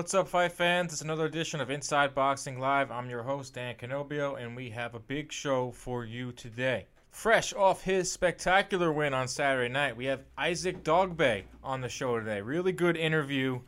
[0.00, 0.94] What's up, fight fans?
[0.94, 2.90] It's another edition of Inside Boxing Live.
[2.90, 6.86] I'm your host, Dan Canobbio, and we have a big show for you today.
[7.10, 12.18] Fresh off his spectacular win on Saturday night, we have Isaac Dogboe on the show
[12.18, 12.40] today.
[12.40, 13.60] Really good interview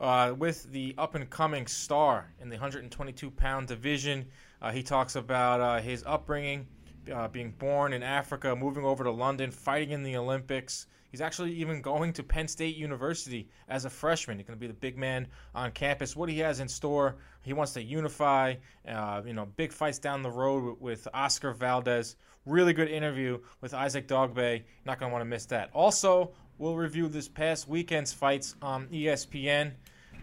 [0.00, 4.26] uh, with the up and coming star in the 122 pound division.
[4.60, 6.66] Uh, he talks about uh, his upbringing,
[7.14, 10.88] uh, being born in Africa, moving over to London, fighting in the Olympics.
[11.10, 14.38] He's actually even going to Penn State University as a freshman.
[14.38, 16.14] He's going to be the big man on campus.
[16.14, 18.54] What he has in store, he wants to unify,
[18.86, 22.16] uh, you know, big fights down the road with, Oscar Valdez.
[22.44, 24.62] Really good interview with Isaac Dogboe.
[24.84, 25.70] Not going to want to miss that.
[25.72, 29.72] Also, we'll review this past weekend's fights on ESPN.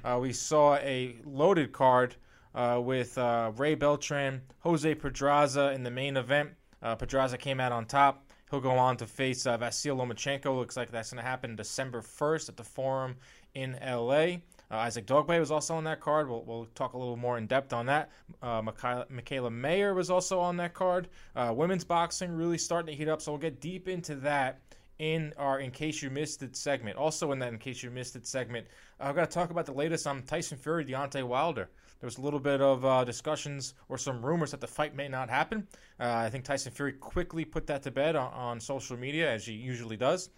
[0.04, 2.16] Uh, we saw a loaded card
[2.54, 6.52] uh, with uh, Ray Beltran, Jose Pedraza in the main event.
[6.82, 8.25] Uh, Pedraza came out on top.
[8.52, 10.56] He'll go on to face uh, Vasyl Lomachenko.
[10.56, 13.16] Looks like that's going to happen December 1st at the Forum
[13.56, 14.38] in LA.
[14.72, 16.30] Uh, Isaac Dogboe was also on that card.
[16.30, 18.12] We'll, we'll talk a little more in depth on that.
[18.42, 21.08] Uh, Mikaela, Mikaela Mayer was also on that card.
[21.36, 24.60] Uh, women's boxing really starting to heat up, so we'll get deep into that
[25.00, 26.98] in our In Case You Missed It segment.
[26.98, 28.68] Also, in that In Case You Missed It segment,
[29.00, 31.70] I've got to talk about the latest on Tyson Fury, Deontay Wilder.
[32.00, 35.08] There was a little bit of uh, discussions or some rumors that the fight may
[35.08, 35.68] not happen.
[36.00, 39.46] Uh, I think Tyson Fury quickly put that to bed on, on social media, as
[39.46, 40.30] he usually does.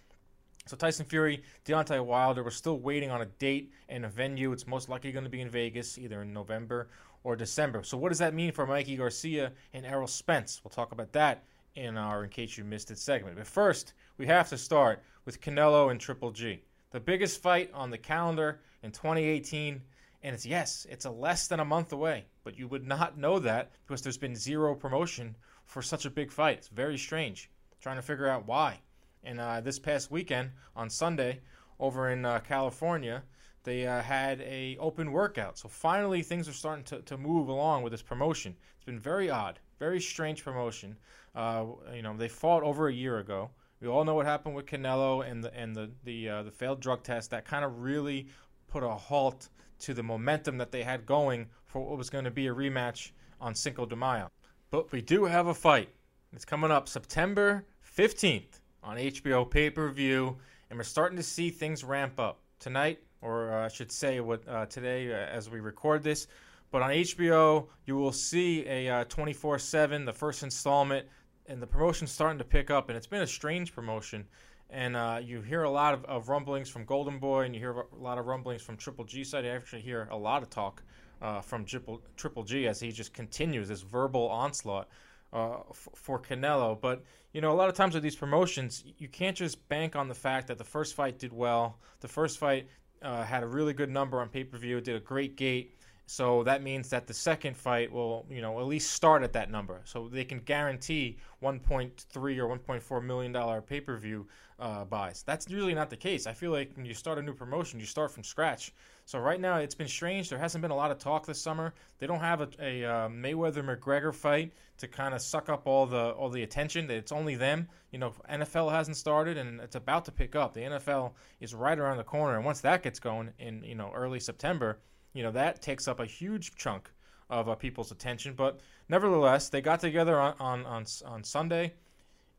[0.66, 4.52] So Tyson Fury, Deontay Wilder, we're still waiting on a date and a venue.
[4.52, 6.88] It's most likely going to be in Vegas, either in November
[7.24, 7.82] or December.
[7.82, 10.60] So what does that mean for Mikey Garcia and Errol Spence?
[10.62, 11.44] We'll talk about that
[11.74, 13.36] in our In Case You Missed It segment.
[13.36, 16.62] But first, we have to start with Canelo and Triple G.
[16.90, 19.80] The biggest fight on the calendar in 2018
[20.22, 23.38] and it's yes, it's a less than a month away, but you would not know
[23.38, 26.58] that because there's been zero promotion for such a big fight.
[26.58, 27.50] It's very strange.
[27.80, 28.80] Trying to figure out why.
[29.22, 31.40] And uh, this past weekend on Sunday,
[31.78, 33.22] over in uh, California,
[33.64, 35.58] they uh, had a open workout.
[35.58, 38.56] So finally, things are starting to, to move along with this promotion.
[38.76, 40.96] It's been very odd, very strange promotion.
[41.34, 43.50] Uh, you know, they fought over a year ago.
[43.80, 46.80] We all know what happened with Canelo and the and the the, uh, the failed
[46.80, 47.30] drug test.
[47.30, 48.28] That kind of really
[48.66, 49.48] put a halt
[49.80, 53.12] to the momentum that they had going for what was going to be a rematch
[53.40, 54.30] on Cinco de Mayo.
[54.70, 55.88] But we do have a fight.
[56.32, 57.64] It's coming up September
[57.96, 60.36] 15th on HBO pay per view,
[60.70, 64.46] and we're starting to see things ramp up tonight, or uh, I should say, what
[64.48, 66.26] uh, today uh, as we record this.
[66.70, 71.06] But on HBO, you will see a uh, 24 7, the first installment,
[71.46, 74.26] and the promotion's starting to pick up, and it's been a strange promotion
[74.70, 77.72] and uh, you hear a lot of, of, rumblings from Golden Boy, and you hear
[77.72, 79.44] a lot of rumblings from Triple G side.
[79.44, 80.82] You actually hear a lot of talk
[81.22, 84.88] uh, from Triple, Triple G as he just continues this verbal onslaught
[85.32, 86.78] uh, f- for Canelo.
[86.78, 87.02] But
[87.32, 90.14] you know, a lot of times with these promotions, you can't just bank on the
[90.14, 91.78] fact that the first fight did well.
[92.00, 92.68] The first fight
[93.02, 95.77] uh, had a really good number on pay per view, did a great gate.
[96.10, 99.50] So that means that the second fight will, you know, at least start at that
[99.50, 99.82] number.
[99.84, 104.26] So they can guarantee 1.3 or 1.4 million dollar pay per view
[104.58, 105.22] uh, buys.
[105.22, 106.26] That's usually not the case.
[106.26, 108.72] I feel like when you start a new promotion, you start from scratch.
[109.04, 110.30] So right now, it's been strange.
[110.30, 111.74] There hasn't been a lot of talk this summer.
[111.98, 115.84] They don't have a, a uh, Mayweather McGregor fight to kind of suck up all
[115.84, 116.90] the all the attention.
[116.90, 117.68] It's only them.
[117.90, 120.54] You know, NFL hasn't started, and it's about to pick up.
[120.54, 123.92] The NFL is right around the corner, and once that gets going in you know
[123.94, 124.78] early September,
[125.18, 126.88] you know that takes up a huge chunk
[127.28, 128.34] of uh, people's attention.
[128.36, 131.72] But nevertheless, they got together on on on, on Sunday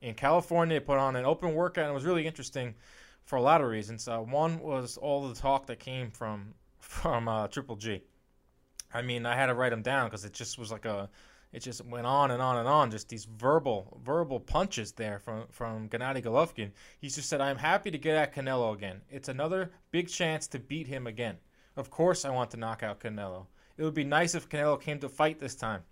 [0.01, 0.79] in California.
[0.79, 2.73] Put on an open workout, and it was really interesting
[3.25, 4.07] for a lot of reasons.
[4.07, 8.01] Uh, one was all the talk that came from from uh, Triple G.
[8.93, 11.09] I mean, I had to write them down because it just was like a,
[11.51, 12.91] it just went on and on and on.
[12.91, 16.71] Just these verbal verbal punches there from from Gennady Golovkin.
[17.01, 19.01] He just said, "I'm happy to get at Canelo again.
[19.09, 21.39] It's another big chance to beat him again.
[21.75, 23.45] Of course, I want to knock out Canelo.
[23.77, 25.83] It would be nice if Canelo came to fight this time."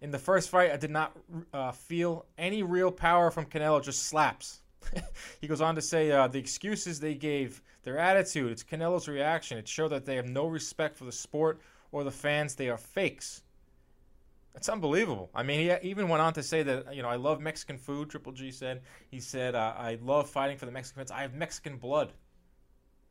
[0.00, 1.16] In the first fight, I did not
[1.52, 4.60] uh, feel any real power from Canelo, just slaps.
[5.40, 9.58] he goes on to say uh, the excuses they gave, their attitude, it's Canelo's reaction.
[9.58, 11.60] It showed that they have no respect for the sport
[11.92, 12.54] or the fans.
[12.54, 13.42] They are fakes.
[14.54, 15.30] It's unbelievable.
[15.34, 18.10] I mean, he even went on to say that, you know, I love Mexican food,
[18.10, 18.82] Triple G said.
[19.10, 21.10] He said, uh, I love fighting for the Mexican fans.
[21.10, 22.12] I have Mexican blood.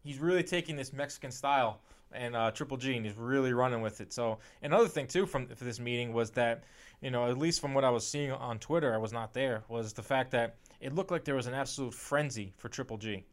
[0.04, 1.82] he's really taking this Mexican style
[2.12, 4.14] and uh, Triple G, and he's really running with it.
[4.14, 6.64] So another thing too from for this meeting was that,
[7.02, 9.64] you know, at least from what I was seeing on Twitter, I was not there,
[9.68, 13.26] was the fact that it looked like there was an absolute frenzy for Triple G.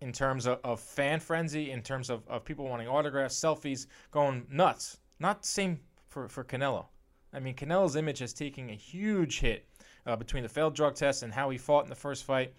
[0.00, 4.46] In terms of, of fan frenzy, in terms of, of people wanting autographs, selfies, going
[4.50, 4.98] nuts.
[5.18, 6.86] Not the same for, for Canelo.
[7.32, 9.66] I mean, Canelo's image is taking a huge hit
[10.06, 12.52] uh, between the failed drug test and how he fought in the first fight.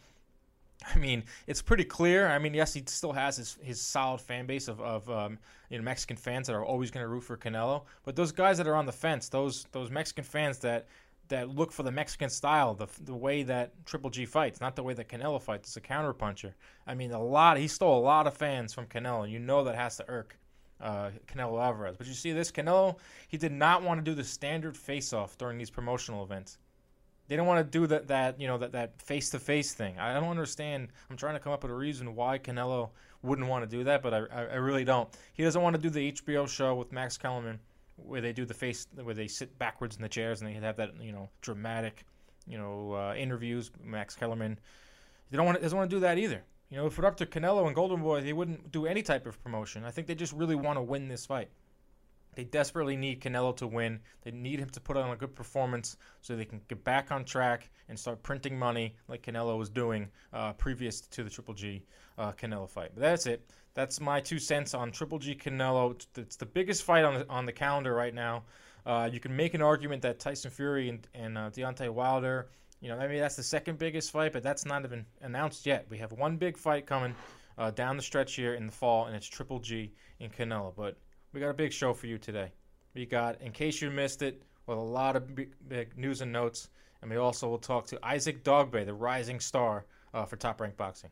[0.95, 2.27] I mean, it's pretty clear.
[2.27, 5.39] I mean, yes, he still has his, his solid fan base of, of um,
[5.69, 7.83] you know Mexican fans that are always going to root for Canelo.
[8.03, 10.87] But those guys that are on the fence, those those Mexican fans that
[11.27, 14.83] that look for the Mexican style, the the way that Triple G fights, not the
[14.83, 15.69] way that Canelo fights.
[15.69, 16.53] It's a counterpuncher.
[16.85, 17.57] I mean, a lot.
[17.57, 19.29] He stole a lot of fans from Canelo.
[19.29, 20.37] You know that has to irk
[20.81, 21.97] uh, Canelo Alvarez.
[21.97, 25.57] But you see this Canelo, he did not want to do the standard face-off during
[25.57, 26.57] these promotional events.
[27.27, 29.97] They don't want to do that that you know that that face to face thing.
[29.97, 30.89] I don't understand.
[31.09, 32.89] I'm trying to come up with a reason why Canelo
[33.23, 35.09] wouldn't want to do that, but I, I, I really don't.
[35.33, 37.59] He doesn't want to do the HBO show with Max Kellerman
[37.97, 40.75] where they do the face where they sit backwards in the chairs and they have
[40.75, 42.05] that you know dramatic
[42.47, 43.71] you know uh, interviews.
[43.83, 44.59] Max Kellerman.
[45.31, 46.43] They don't want doesn't want to do that either.
[46.69, 49.01] You know, if it were up to Canelo and Golden Boy, they wouldn't do any
[49.01, 49.83] type of promotion.
[49.83, 51.49] I think they just really want to win this fight.
[52.35, 53.99] They desperately need Canelo to win.
[54.23, 57.25] They need him to put on a good performance so they can get back on
[57.25, 61.83] track and start printing money like Canelo was doing uh, previous to the Triple G
[62.17, 62.91] uh, Canelo fight.
[62.93, 63.49] But that's it.
[63.73, 66.01] That's my two cents on Triple G Canelo.
[66.17, 68.43] It's the biggest fight on the, on the calendar right now.
[68.85, 72.49] Uh, you can make an argument that Tyson Fury and, and uh, Deontay Wilder,
[72.81, 75.87] you know, maybe that's the second biggest fight, but that's not even announced yet.
[75.89, 77.15] We have one big fight coming
[77.57, 80.73] uh, down the stretch here in the fall, and it's Triple G and Canelo.
[80.75, 80.97] But
[81.35, 82.53] we got a big show for you today.
[82.93, 86.31] We got, in case you missed it, with a lot of big, big news and
[86.31, 86.69] notes,
[87.01, 90.77] and we also will talk to Isaac Dogboe, the rising star uh, for Top Rank
[90.77, 91.11] Boxing.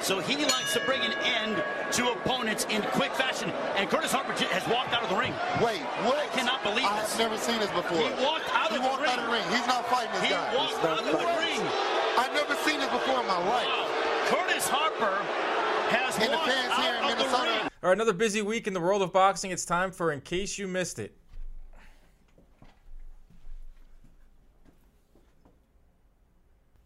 [0.00, 1.62] So he likes to bring an end
[1.92, 3.50] to opponents in quick fashion.
[3.76, 5.34] And Curtis Harper has walked out of the ring.
[5.58, 6.18] Wait, what?
[6.18, 7.12] I cannot believe this.
[7.14, 7.98] I've never seen this before.
[7.98, 9.10] He walked out he of walked the ring.
[9.10, 9.46] out of the ring.
[9.50, 10.54] He's not fighting this He guy.
[10.54, 11.62] walked out of the ring.
[12.18, 13.70] I've never seen this before in my life.
[14.30, 15.18] Curtis Harper
[15.92, 16.81] has In the walked fans here
[17.12, 17.50] in the Minnesota.
[17.50, 17.68] ring.
[17.82, 19.50] All right, another busy week in the world of boxing.
[19.50, 21.16] It's time for In Case You Missed It.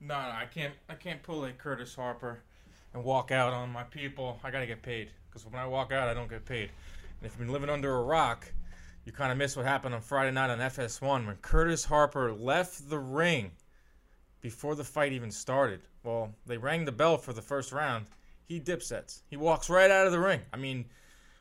[0.00, 0.74] No, no, I can't.
[0.88, 2.40] I can't pull a Curtis Harper
[2.94, 4.40] and walk out on my people.
[4.44, 6.70] I gotta get paid because when I walk out, I don't get paid.
[7.18, 8.52] And if you've been living under a rock,
[9.04, 12.88] you kind of miss what happened on Friday night on FS1 when Curtis Harper left
[12.88, 13.52] the ring
[14.40, 15.80] before the fight even started.
[16.02, 18.06] Well, they rang the bell for the first round.
[18.46, 19.22] He dip sets.
[19.28, 20.40] He walks right out of the ring.
[20.52, 20.86] I mean,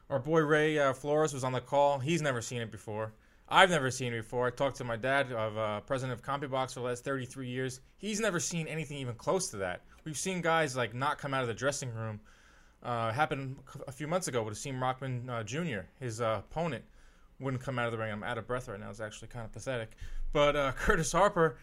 [0.09, 1.99] our boy Ray uh, Flores was on the call.
[1.99, 3.13] He's never seen it before.
[3.47, 4.47] I've never seen it before.
[4.47, 7.79] I talked to my dad, of uh, president of CompuBox for the last 33 years.
[7.97, 9.81] He's never seen anything even close to that.
[10.03, 12.19] We've seen guys like not come out of the dressing room.
[12.81, 13.57] Uh, happened
[13.87, 15.81] a few months ago with Hasim Rahman uh, Jr.
[15.99, 16.83] His uh, opponent
[17.39, 18.11] wouldn't come out of the ring.
[18.11, 18.89] I'm out of breath right now.
[18.89, 19.91] It's actually kind of pathetic.
[20.33, 21.57] But uh, Curtis Harper,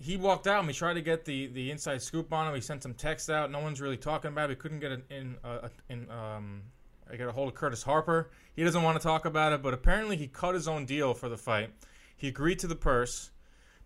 [0.00, 2.52] he walked out and we tried to get the, the inside scoop on him.
[2.52, 3.50] We sent some text out.
[3.50, 4.48] No one's really talking about it.
[4.50, 6.62] We couldn't get it in uh, in um,
[7.10, 8.30] I got a hold of Curtis Harper.
[8.54, 11.28] He doesn't want to talk about it, but apparently he cut his own deal for
[11.28, 11.70] the fight.
[12.16, 13.30] He agreed to the purse,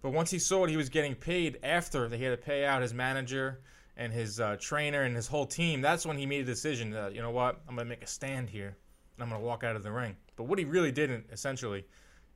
[0.00, 2.64] but once he saw what he was getting paid after that he had to pay
[2.64, 3.60] out his manager
[3.96, 7.14] and his uh, trainer and his whole team, that's when he made a decision that
[7.14, 8.76] you know what, I'm gonna make a stand here
[9.16, 10.16] and I'm gonna walk out of the ring.
[10.36, 11.84] But what he really didn't essentially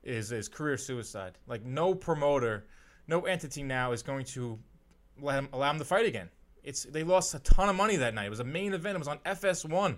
[0.02, 1.38] is is career suicide.
[1.46, 2.66] Like no promoter,
[3.10, 4.58] no entity now is going to
[5.20, 6.30] let him allow him to fight again.
[6.62, 8.26] It's they lost a ton of money that night.
[8.26, 8.94] It was a main event.
[8.94, 9.96] It was on FS1.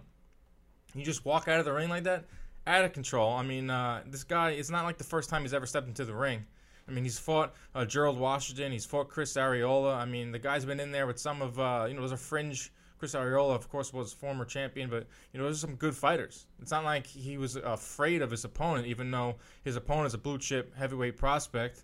[0.94, 2.24] You just walk out of the ring like that,
[2.66, 3.32] out of control.
[3.32, 4.50] I mean, uh, this guy.
[4.50, 6.44] It's not like the first time he's ever stepped into the ring.
[6.88, 8.72] I mean, he's fought uh, Gerald Washington.
[8.72, 9.94] He's fought Chris Arreola.
[9.96, 12.16] I mean, the guy's been in there with some of uh, you know, those a
[12.16, 12.72] fringe.
[12.98, 16.46] Chris Arreola, of course, was former champion, but you know, those are some good fighters.
[16.60, 20.18] It's not like he was afraid of his opponent, even though his opponent is a
[20.18, 21.82] blue chip heavyweight prospect.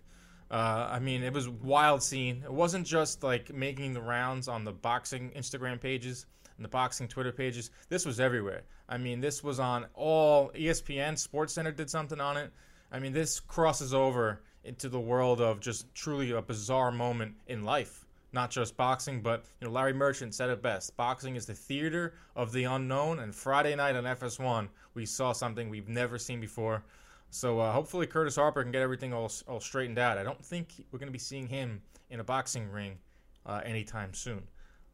[0.51, 2.41] Uh, I mean, it was wild scene.
[2.43, 6.25] It wasn't just like making the rounds on the boxing Instagram pages
[6.57, 7.71] and the boxing Twitter pages.
[7.89, 8.63] This was everywhere.
[8.87, 12.51] I mean, this was on all ESPN, Sports Center did something on it.
[12.91, 17.63] I mean, this crosses over into the world of just truly a bizarre moment in
[17.63, 18.05] life.
[18.31, 20.95] Not just boxing, but you know, Larry Merchant said it best.
[20.97, 25.69] Boxing is the theater of the unknown, and Friday night on FS1, we saw something
[25.69, 26.83] we've never seen before.
[27.31, 30.17] So uh, hopefully Curtis Harper can get everything all, all straightened out.
[30.17, 32.97] I don't think we're going to be seeing him in a boxing ring
[33.45, 34.43] uh, anytime soon.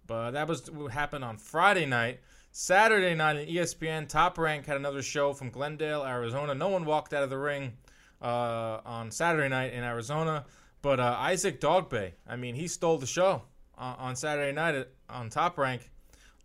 [0.07, 2.19] But that was what happened on Friday night.
[2.51, 6.53] Saturday night E ESPN, Top Rank had another show from Glendale, Arizona.
[6.55, 7.73] No one walked out of the ring
[8.21, 10.45] uh, on Saturday night in Arizona,
[10.81, 12.11] but uh, Isaac Dogboe.
[12.27, 13.41] I mean, he stole the show.
[13.77, 15.89] uh, on Saturday night at, on Top Rank,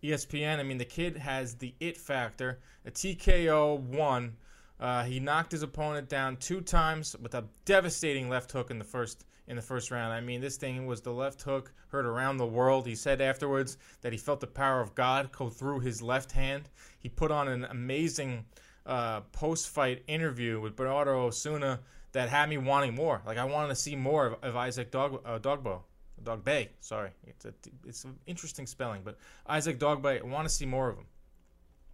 [0.03, 0.59] ESPN.
[0.59, 2.59] I mean, the kid has the it factor.
[2.85, 4.35] A TKO one.
[4.81, 8.83] Uh, he knocked his opponent down two times with a devastating left hook in the
[8.83, 10.13] first in the first round.
[10.13, 12.87] I mean, this thing was the left hook heard around the world.
[12.87, 16.69] He said afterwards that he felt the power of God go through his left hand.
[16.99, 18.45] He put on an amazing
[18.85, 21.79] uh, post-fight interview with Bernardo Osuna
[22.13, 23.21] that had me wanting more.
[23.25, 25.81] Like I wanted to see more of, of Isaac Dog, uh, Dogbo.
[26.23, 27.53] Dogboe, sorry, it's a,
[27.85, 31.05] it's an interesting spelling, but Isaac Dogboe, I want to see more of him.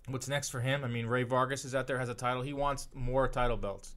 [0.08, 0.84] What's next for him?
[0.84, 2.42] I mean, Rey Vargas is out there, has a title.
[2.42, 3.96] He wants more title belts.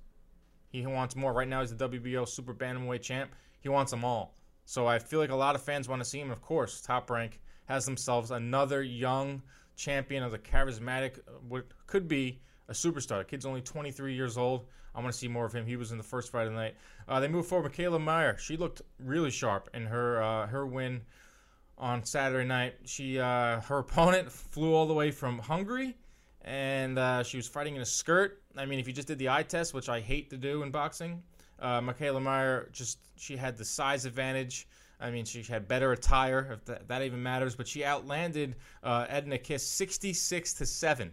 [0.69, 1.33] He wants more.
[1.33, 3.33] Right now, he's the WBO Super Bantamweight champ.
[3.61, 4.35] He wants them all.
[4.65, 6.31] So I feel like a lot of fans want to see him.
[6.31, 9.43] Of course, Top Rank has themselves another young
[9.77, 13.19] champion of the charismatic, what could be a superstar.
[13.19, 14.67] The kid's only 23 years old.
[14.95, 15.67] I want to see more of him.
[15.67, 16.75] He was in the first fight of the night.
[17.09, 17.73] Uh, they move forward.
[17.73, 18.37] Mikaela Mayer.
[18.39, 21.03] She looked really sharp in her uh, her win
[21.79, 22.75] on Saturday night.
[22.85, 25.97] She uh, her opponent flew all the way from Hungary,
[26.43, 28.43] and uh, she was fighting in a skirt.
[28.57, 30.71] I mean, if you just did the eye test, which I hate to do in
[30.71, 31.23] boxing,
[31.59, 34.67] uh, Mikaela Mayer just she had the size advantage.
[35.01, 37.55] I mean, she had better attire, if that, that even matters.
[37.57, 41.13] But she outlanded uh, Edina Kiss 66 to seven.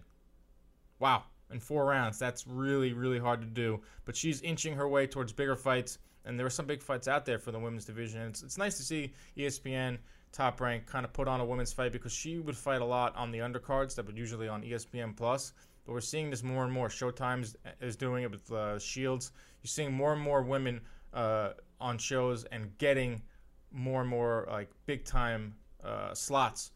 [0.99, 2.19] Wow, in four rounds.
[2.19, 3.79] That's really, really hard to do.
[4.05, 7.25] But she's inching her way towards bigger fights, and there are some big fights out
[7.25, 8.21] there for the women's division.
[8.23, 9.97] It's, it's nice to see ESPN
[10.37, 13.15] Top Rank kind of put on a women's fight because she would fight a lot
[13.15, 15.53] on the undercards that would usually on ESPN Plus.
[15.83, 16.89] But we're seeing this more and more.
[16.89, 19.31] Showtime is doing it with uh, Shields.
[19.63, 23.23] You're seeing more and more women uh, on shows and getting
[23.71, 26.69] more and more like big time uh, slots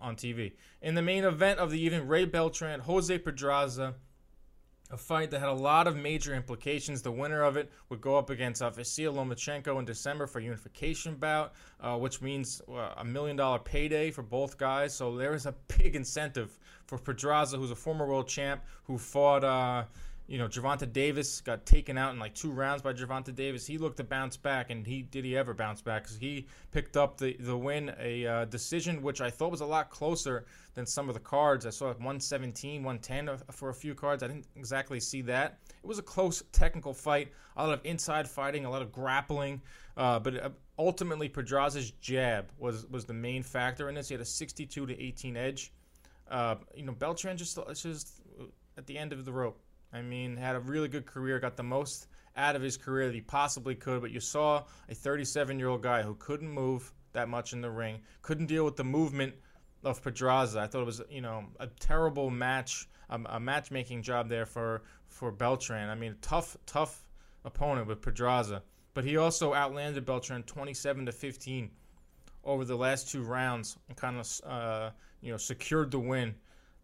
[0.00, 0.52] on TV.
[0.80, 3.94] In the main event of the evening, Ray Beltran, Jose Pedraza,
[4.92, 7.00] a fight that had a lot of major implications.
[7.00, 11.14] The winner of it would go up against uh, Vasyl Lomachenko in December for unification
[11.14, 14.94] bout, uh, which means uh, a million dollar payday for both guys.
[14.94, 19.44] So there is a big incentive for Pedraza, who's a former world champ, who fought
[19.44, 19.84] uh,
[20.28, 23.66] you know, Gervonta Davis got taken out in like two rounds by Gervonta Davis.
[23.66, 26.04] He looked to bounce back, and he did he ever bounce back?
[26.04, 29.66] Because he picked up the the win, a uh, decision which I thought was a
[29.66, 31.66] lot closer than some of the cards.
[31.66, 34.22] I saw like 117, 110 for a few cards.
[34.22, 35.58] I didn't exactly see that.
[35.82, 39.60] It was a close technical fight, a lot of inside fighting, a lot of grappling,
[39.96, 44.08] uh, but uh, ultimately Pedraza's jab was was the main factor in this.
[44.08, 45.72] He had a 62 to 18 edge.
[46.30, 48.20] Uh, you know, Beltran just just
[48.78, 49.60] at the end of the rope
[49.92, 53.14] I mean, had a really good career, got the most out of his career that
[53.14, 54.00] he possibly could.
[54.00, 57.70] But you saw a 37 year old guy who couldn't move that much in the
[57.70, 59.34] ring, couldn't deal with the movement
[59.84, 60.60] of Pedraza.
[60.60, 64.82] I thought it was, you know, a terrible match, um, a matchmaking job there for
[65.08, 65.90] for Beltran.
[65.90, 67.04] I mean, tough, tough
[67.44, 68.62] opponent with Pedraza,
[68.94, 71.70] but he also outlanded Beltran 27 to 15
[72.44, 76.34] over the last two rounds and kind of, uh, you know, secured the win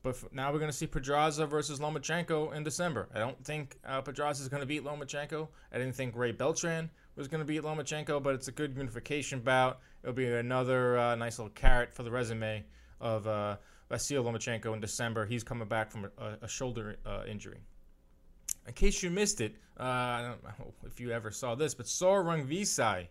[0.02, 3.08] but now we're going to see Pedraza versus Lomachenko in December.
[3.14, 5.48] I don't think uh, Pedraza is going to beat Lomachenko.
[5.72, 9.40] I didn't think Ray Beltran was going to beat Lomachenko, but it's a good unification
[9.40, 9.80] bout.
[10.02, 12.64] It'll be another uh, nice little carrot for the resume
[13.00, 13.56] of uh,
[13.90, 15.26] Vasyl Lomachenko in December.
[15.26, 17.58] He's coming back from a, a shoulder uh, injury.
[18.66, 21.88] In case you missed it, uh, I don't know if you ever saw this, but
[21.88, 23.08] Sor Rungvisai,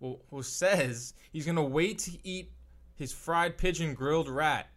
[0.00, 2.52] who, who says he's going to wait to eat
[2.94, 4.68] his fried pigeon grilled rat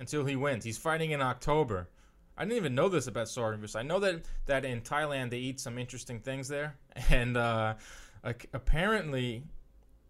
[0.00, 0.64] until he wins.
[0.64, 1.88] He's fighting in October.
[2.36, 5.60] I didn't even know this about Sorghum I know that, that in Thailand they eat
[5.60, 6.76] some interesting things there,
[7.10, 7.74] and uh,
[8.24, 9.44] apparently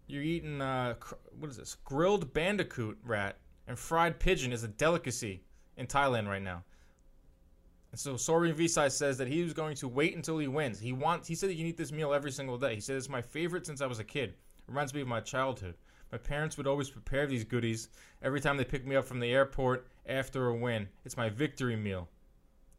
[0.07, 0.95] you're eating uh,
[1.37, 5.43] what is this grilled bandicoot rat and fried pigeon is a delicacy
[5.77, 6.63] in Thailand right now.
[7.91, 10.79] And so Sor Rungvisai says that he was going to wait until he wins.
[10.79, 11.27] He wants.
[11.27, 12.75] He said he can eat this meal every single day.
[12.75, 14.35] He said it's my favorite since I was a kid.
[14.67, 15.75] Reminds me of my childhood.
[16.11, 17.89] My parents would always prepare these goodies
[18.21, 20.87] every time they picked me up from the airport after a win.
[21.05, 22.09] It's my victory meal.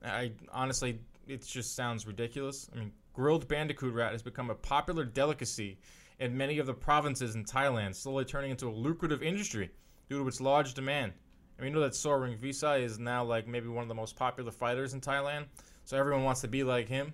[0.04, 2.68] I honestly, it just sounds ridiculous.
[2.74, 5.78] I mean, grilled bandicoot rat has become a popular delicacy
[6.18, 9.70] in many of the provinces in Thailand, slowly turning into a lucrative industry
[10.08, 11.12] due to its large demand.
[11.56, 14.50] And we know that Sor Rungvisai is now like maybe one of the most popular
[14.50, 15.46] fighters in Thailand,
[15.84, 17.12] so everyone wants to be like him,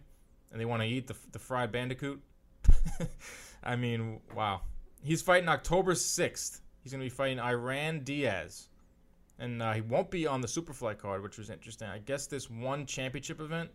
[0.50, 2.20] and they want to eat the, the fried bandicoot.
[3.62, 4.62] I mean, wow.
[5.02, 6.60] He's fighting October 6th.
[6.82, 8.68] He's going to be fighting Iran Diaz.
[9.38, 11.88] And uh, he won't be on the Superfly card, which was interesting.
[11.88, 13.70] I guess this one championship event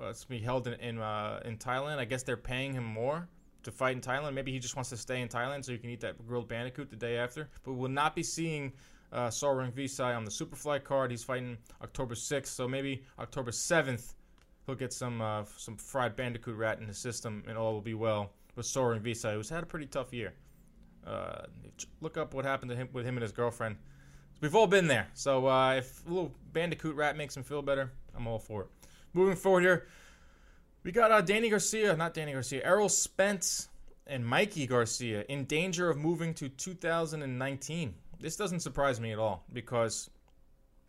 [0.00, 1.98] uh, it's going to be held in in, uh, in Thailand.
[1.98, 3.28] I guess they're paying him more
[3.62, 4.34] to fight in Thailand.
[4.34, 6.90] Maybe he just wants to stay in Thailand so he can eat that grilled bandicoot
[6.90, 7.48] the day after.
[7.62, 8.72] But we'll not be seeing
[9.12, 11.10] uh, Sor Rungvisai on the Superfly card.
[11.10, 14.14] He's fighting October 6th, so maybe October 7th
[14.66, 17.94] he'll get some uh, some fried bandicoot rat in his system, and all will be
[17.94, 20.34] well with Sor Rungvisai, who's had a pretty tough year.
[21.06, 21.42] Uh,
[22.00, 23.76] look up what happened to him with him and his girlfriend.
[24.40, 25.08] We've all been there.
[25.14, 28.68] So uh, if a little Bandicoot rap makes him feel better, I'm all for it.
[29.12, 29.86] Moving forward here,
[30.82, 33.68] we got uh, Danny Garcia, not Danny Garcia, Errol Spence
[34.06, 37.94] and Mikey Garcia in danger of moving to 2019.
[38.20, 40.10] This doesn't surprise me at all because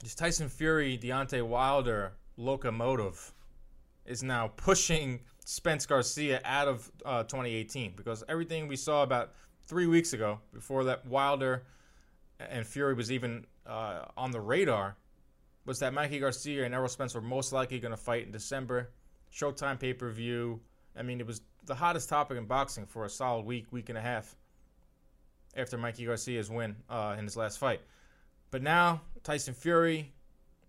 [0.01, 3.34] this Tyson Fury, Deontay Wilder locomotive
[4.05, 9.33] is now pushing Spence Garcia out of uh, 2018 because everything we saw about
[9.67, 11.63] three weeks ago, before that Wilder
[12.39, 14.95] and Fury was even uh, on the radar,
[15.65, 18.91] was that Mikey Garcia and Errol Spence were most likely going to fight in December.
[19.31, 20.62] Showtime pay per view.
[20.97, 23.97] I mean, it was the hottest topic in boxing for a solid week, week and
[23.97, 24.35] a half
[25.55, 27.81] after Mikey Garcia's win uh, in his last fight.
[28.51, 30.13] But now, Tyson Fury,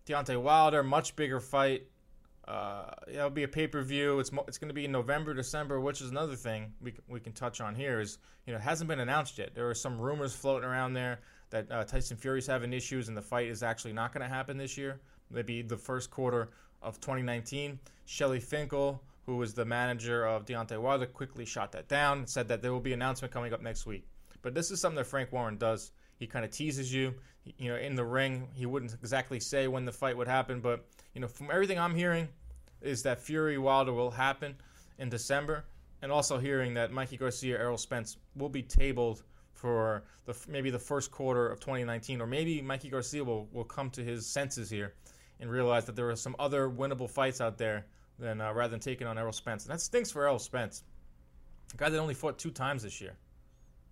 [0.06, 1.86] Deontay Wilder, much bigger fight.
[2.46, 4.18] Uh, it'll be a pay per view.
[4.20, 6.98] It's mo- it's going to be in November, December, which is another thing we c-
[7.08, 8.00] we can touch on here.
[8.00, 9.54] Is you know it hasn't been announced yet.
[9.54, 11.20] There are some rumors floating around there
[11.50, 14.58] that uh, Tyson Fury's having issues and the fight is actually not going to happen
[14.58, 15.00] this year.
[15.30, 16.50] Maybe the first quarter
[16.82, 17.78] of 2019.
[18.04, 22.48] Shelly Finkel, who was the manager of Deontay Wilder, quickly shot that down and said
[22.48, 24.04] that there will be an announcement coming up next week.
[24.42, 25.92] But this is something that Frank Warren does.
[26.18, 27.14] He kind of teases you.
[27.58, 30.86] You know, in the ring, he wouldn't exactly say when the fight would happen, but
[31.14, 32.28] you know, from everything I'm hearing,
[32.80, 34.54] is that Fury Wilder will happen
[34.98, 35.64] in December,
[36.02, 40.78] and also hearing that Mikey Garcia, Errol Spence will be tabled for the maybe the
[40.78, 44.94] first quarter of 2019, or maybe Mikey Garcia will will come to his senses here
[45.40, 47.86] and realize that there are some other winnable fights out there
[48.18, 49.64] than uh, rather than taking on Errol Spence.
[49.64, 50.84] And that stinks for Errol Spence,
[51.72, 53.16] a guy that only fought two times this year.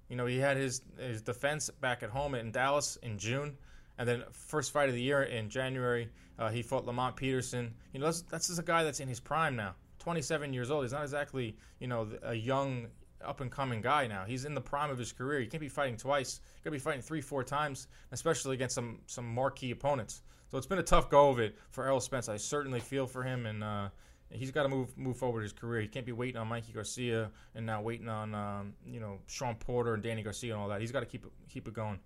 [0.09, 3.57] You know, he had his his defense back at home in Dallas in June,
[3.99, 7.75] and then first fight of the year in January, uh, he fought Lamont Peterson.
[7.93, 10.85] You know, that's that's just a guy that's in his prime now, 27 years old.
[10.85, 12.89] He's not exactly you know a young
[13.25, 14.25] up and coming guy now.
[14.25, 15.41] He's in the prime of his career.
[15.41, 16.41] He can't be fighting twice.
[16.55, 20.23] He's gonna be fighting three, four times, especially against some some marquee opponents.
[20.51, 22.29] So it's been a tough go of it for Errol Spence.
[22.29, 23.89] I certainly feel for him, and uh,
[24.33, 25.81] he's got to move move forward his career.
[25.81, 29.55] He can't be waiting on Mikey Garcia and now waiting on um, you know Sean
[29.55, 30.81] Porter and Danny Garcia and all that.
[30.81, 32.01] He's got to keep it keep it going.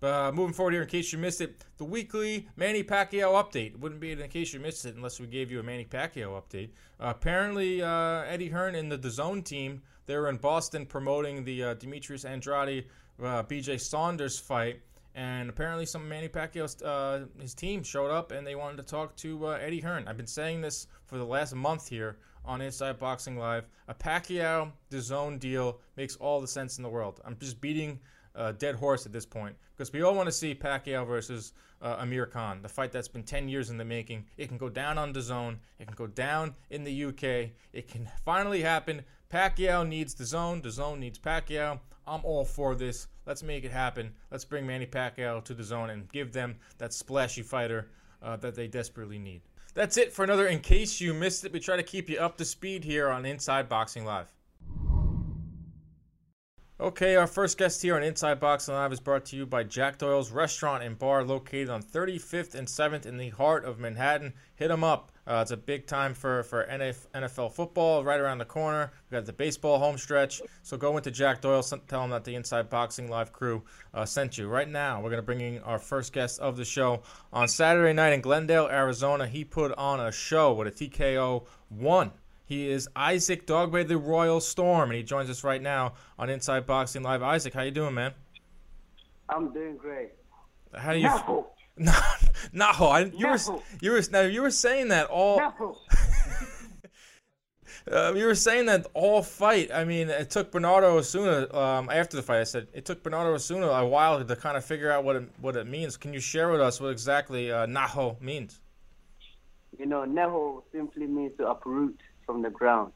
[0.00, 3.78] But uh, moving forward here, in case you missed it, the weekly Manny Pacquiao update
[3.78, 6.70] wouldn't be in case you missed it unless we gave you a Manny Pacquiao update.
[6.98, 11.62] Uh, apparently, uh, Eddie Hearn and the DAZN team they were in Boston promoting the
[11.62, 12.86] uh, Demetrius Andrade
[13.22, 13.78] uh, B.J.
[13.78, 14.80] Saunders fight,
[15.14, 19.16] and apparently some Manny Pacquiao's uh, his team showed up and they wanted to talk
[19.16, 20.06] to uh, Eddie Hearn.
[20.06, 23.66] I've been saying this for the last month here on Inside Boxing Live.
[23.88, 27.20] A Pacquiao DAZN deal makes all the sense in the world.
[27.24, 28.00] I'm just beating
[28.34, 31.96] a dead horse at this point because we all want to see Pacquiao versus uh,
[31.98, 34.26] Amir Khan, the fight that's been 10 years in the making.
[34.36, 35.56] It can go down on DAZN.
[35.78, 37.50] It can go down in the UK.
[37.72, 39.02] It can finally happen.
[39.32, 40.62] Pacquiao needs DAZN.
[40.62, 41.80] DAZN needs Pacquiao.
[42.06, 43.06] I'm all for this.
[43.30, 44.10] Let's make it happen.
[44.32, 47.86] Let's bring Manny Pacquiao to the zone and give them that splashy fighter
[48.20, 49.42] uh, that they desperately need.
[49.72, 51.52] That's it for another In Case You Missed It.
[51.52, 54.32] We try to keep you up to speed here on Inside Boxing Live.
[56.80, 59.98] Okay, our first guest here on Inside Boxing Live is brought to you by Jack
[59.98, 64.34] Doyle's Restaurant and Bar located on 35th and 7th in the heart of Manhattan.
[64.56, 65.09] Hit them up.
[65.26, 68.90] Uh, it's a big time for, for NFL football right around the corner.
[69.10, 70.42] we got the baseball home stretch.
[70.62, 73.62] So go into Jack Doyle, tell him that the Inside Boxing Live crew
[73.94, 74.48] uh, sent you.
[74.48, 77.02] Right now, we're going to bring in our first guest of the show.
[77.32, 82.10] On Saturday night in Glendale, Arizona, he put on a show with a TKO 1.
[82.46, 86.66] He is Isaac Dogboe, the Royal Storm, and he joins us right now on Inside
[86.66, 87.22] Boxing Live.
[87.22, 88.12] Isaac, how you doing, man?
[89.28, 90.10] I'm doing great.
[90.74, 91.08] How do you?
[91.08, 91.46] No,
[91.80, 91.92] No,
[92.52, 93.38] no, I, you were
[93.80, 95.76] you were now you were saying that all no.
[97.90, 99.70] uh, you were saying that all fight.
[99.72, 102.40] I mean, it took Bernardo Osuna um, after the fight.
[102.40, 105.28] I said it took Bernardo Osuna a while to kind of figure out what it
[105.40, 105.96] what it means.
[105.96, 108.60] Can you share with us what exactly uh, Naho means?
[109.78, 112.92] You know, neho simply means to uproot from the ground.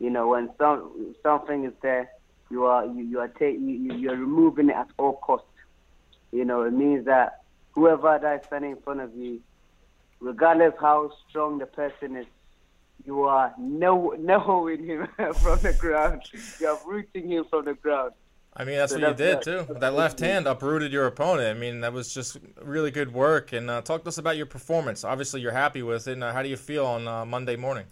[0.00, 2.10] You know, when some something is there,
[2.50, 5.46] you are you, you are you, you you are removing it at all costs.
[6.32, 7.42] You know, it means that
[7.72, 9.40] whoever that is standing in front of you,
[10.20, 12.26] regardless how strong the person is,
[13.04, 16.22] you are no nehoing him from the ground.
[16.60, 18.12] You are rooting him from the ground.
[18.54, 19.74] I mean, that's So what you did that's- too.
[19.80, 21.56] That left hand uprooted your opponent.
[21.56, 23.52] I mean, that was just really good work.
[23.54, 25.04] And uh, talk to us about your performance.
[25.04, 26.12] Obviously, you're happy with it.
[26.12, 27.86] And, uh, how do you feel on uh, Monday morning?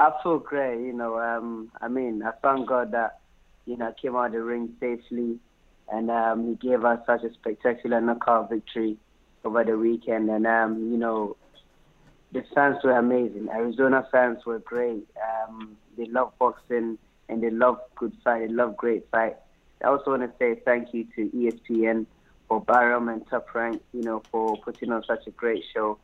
[0.00, 1.20] I feel great, you know.
[1.20, 3.20] Um, I mean, I thank God that,
[3.66, 5.38] you know, I came out of the ring safely,
[5.92, 8.96] and um, he gave us such a spectacular knockout victory
[9.44, 10.28] over the weekend.
[10.30, 11.36] And um, you know,
[12.32, 13.48] the fans were amazing.
[13.50, 15.06] Arizona fans were great.
[15.48, 16.98] Um, they love boxing
[17.28, 18.48] and they love good fight.
[18.48, 19.36] They love great fight.
[19.82, 22.06] I also want to say thank you to ESPN
[22.48, 25.98] for Baram and Top Rank, you know, for putting on such a great show.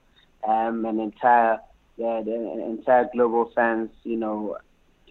[0.47, 1.59] Um, and entire
[1.99, 4.59] the, the entire global fans, you know,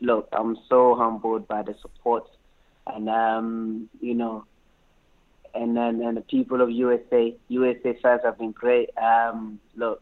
[0.01, 2.29] look, I'm so humbled by the support,
[2.87, 4.45] and um, you know,
[5.55, 8.89] and then and the people of USA, USA fans have been great.
[8.97, 10.01] Um, look,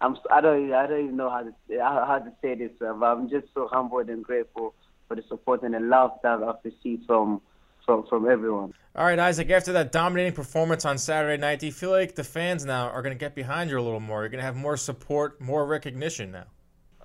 [0.00, 3.28] I'm I don't I don't even know how to how to say this, but I'm
[3.28, 4.74] just so humbled and grateful
[5.08, 7.40] for the support and the love that I've received from
[7.84, 8.74] from from everyone.
[8.94, 9.50] All right, Isaac.
[9.50, 13.02] After that dominating performance on Saturday night, do you feel like the fans now are
[13.02, 14.22] going to get behind you a little more?
[14.22, 16.44] You're going to have more support, more recognition now.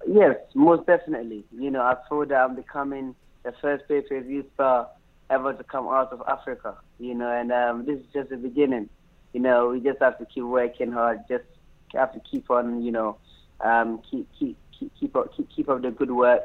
[0.08, 1.44] Yes, most definitely.
[1.52, 3.14] You know, I feel that I'm becoming
[3.44, 4.88] the first pay-per-view star
[5.32, 6.76] ever to come out of Africa.
[7.00, 8.90] You know, and um, this is just the beginning.
[9.34, 11.20] You know, we just have to keep working hard.
[11.30, 11.46] Just
[11.94, 12.84] have to keep on.
[12.84, 13.20] You know,
[13.64, 16.42] um, keep keep keep keep up keep keep up the good work.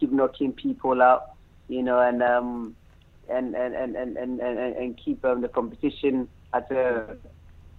[0.00, 1.22] Keep knocking people out.
[1.68, 2.76] You know, and um,
[3.28, 7.16] and and and and and, and, and keep um, the competition at a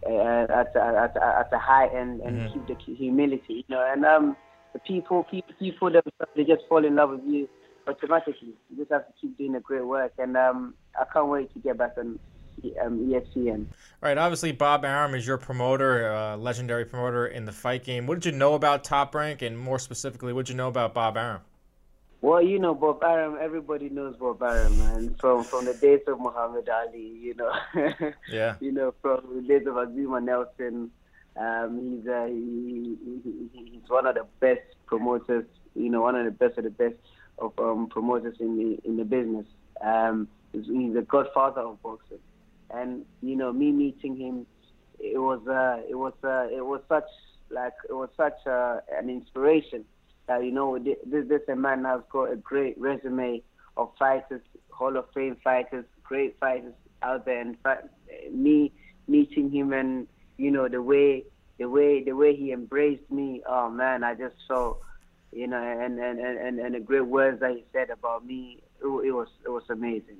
[0.07, 2.53] uh, at, a, at, a, at a high end and Mhm.
[2.53, 3.65] keep the humility.
[3.67, 4.37] You know, and um,
[4.73, 5.91] the people people people
[6.35, 7.47] they just fall in love with you
[7.89, 8.53] automatically.
[8.69, 11.59] You just have to keep doing the great work, and um, I can't wait to
[11.59, 12.19] get back on
[12.81, 13.65] um, ESPN.
[13.67, 18.05] All right, obviously Bob Arum is your promoter, uh, legendary promoter in the fight game.
[18.07, 20.93] What did you know about Top Rank, and more specifically, what did you know about
[20.93, 21.41] Bob Arum?
[22.21, 23.37] Well, you know Bob Arum.
[23.41, 25.15] Everybody knows Bob Arum, man.
[25.21, 27.51] From from the days of Muhammad Ali, you know.
[28.29, 28.55] Yeah.
[28.59, 30.91] you know, from the days of Azuma Nelson.
[31.37, 33.21] Um, he's uh, he, he,
[33.53, 35.45] he- he's one of the best promoters.
[35.75, 36.95] You know, one of the best of the best
[37.39, 39.45] of um, promoters in the in the business.
[39.81, 42.19] Um, he's, the godfather of boxing,
[42.71, 44.45] and you know, me meeting him,
[44.99, 47.07] it was uh, it was uh, it was such
[47.49, 49.85] like it was such uh, an inspiration
[50.27, 50.97] that you know this
[51.27, 53.41] this a man has got a great resume
[53.77, 57.41] of fighters, Hall of Fame fighters, great fighters out there.
[57.41, 57.57] And
[58.31, 58.71] me
[59.07, 61.23] meeting him and you know the way
[61.57, 64.81] the way the way he embraced me, oh man, I just felt
[65.31, 68.85] you know and and and and, the great words that he said about me, it,
[68.85, 70.17] it was it was amazing.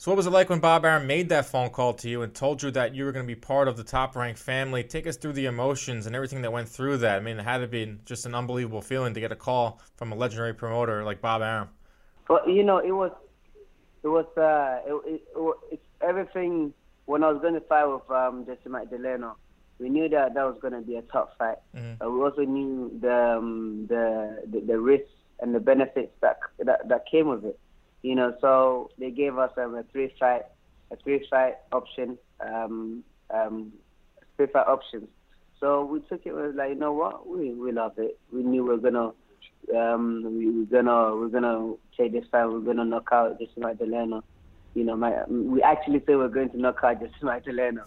[0.00, 2.34] So, what was it like when Bob Arum made that phone call to you and
[2.34, 4.82] told you that you were going to be part of the top ranked family?
[4.82, 7.18] Take us through the emotions and everything that went through that.
[7.18, 10.10] I mean, it had to be just an unbelievable feeling to get a call from
[10.10, 11.68] a legendary promoter like Bob Arum.
[12.26, 13.12] But you know, it was,
[14.02, 16.72] it was, uh, it, it, it, it's everything.
[17.04, 19.36] When I was going to fight with um, Decimite Delano,
[19.80, 21.58] we knew that that was going to be a tough fight.
[21.74, 21.98] Mhm.
[21.98, 26.88] But we also knew the um, the, the the risks and the benefits that that,
[26.88, 27.58] that came with it.
[28.02, 30.42] You know, so they gave us um, a three fight,
[30.90, 33.72] a three fight option, um, um,
[34.36, 35.08] three fight options.
[35.60, 36.34] So we took it.
[36.34, 37.26] We was like, you know what?
[37.26, 38.18] We we love it.
[38.32, 39.12] We knew we were gonna
[39.76, 42.46] um, we, we're gonna we're gonna take this fight.
[42.46, 44.24] We're gonna knock out this Delano.
[44.74, 47.84] You know, my we actually said we're going to knock out this Delano,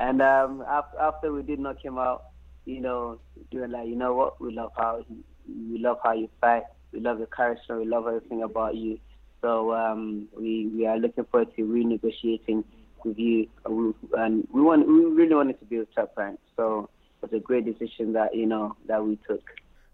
[0.00, 0.64] and um,
[0.98, 2.24] after, we did knock him out,
[2.64, 3.20] you know,
[3.52, 4.40] we were like, you know what?
[4.40, 5.04] We love how
[5.46, 6.62] we love how you fight.
[6.92, 7.78] We love your character.
[7.78, 8.98] We love everything about you.
[9.42, 12.64] So um, we we are looking forward to renegotiating
[13.04, 16.40] with you, and we, and we want we really wanted to be with Top Rank.
[16.56, 16.88] So
[17.22, 19.42] it was a great decision that you know that we took.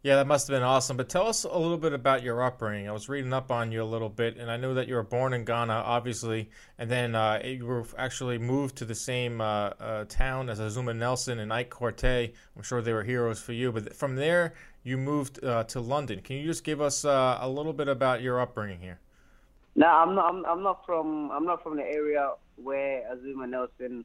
[0.06, 0.96] Yeah, that must have been awesome.
[0.96, 2.88] But tell us a little bit about your upbringing.
[2.88, 5.02] I was reading up on you a little bit, and I knew that you were
[5.02, 9.70] born in Ghana, obviously, and then uh, you were actually moved to the same uh,
[9.80, 12.32] uh, town as Azuma Nelson and Ike Quartey.
[12.54, 13.72] I'm sure they were heroes for you.
[13.72, 16.20] But from there, you moved uh, to London.
[16.20, 19.00] Can you just give us uh, a little bit about your upbringing here?
[19.74, 20.32] No, I'm not.
[20.32, 21.32] I'm, I'm not from.
[21.32, 22.30] I'm not from the area
[22.62, 24.04] where Azuma Nelson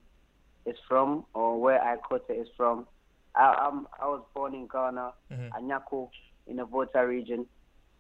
[0.66, 2.88] is from, or where Ike Quartey is from.
[3.36, 3.88] I, I'm.
[4.02, 5.50] I was born in Ghana, Mhm.
[5.52, 6.10] Anyako,
[6.48, 7.46] in the Volta region,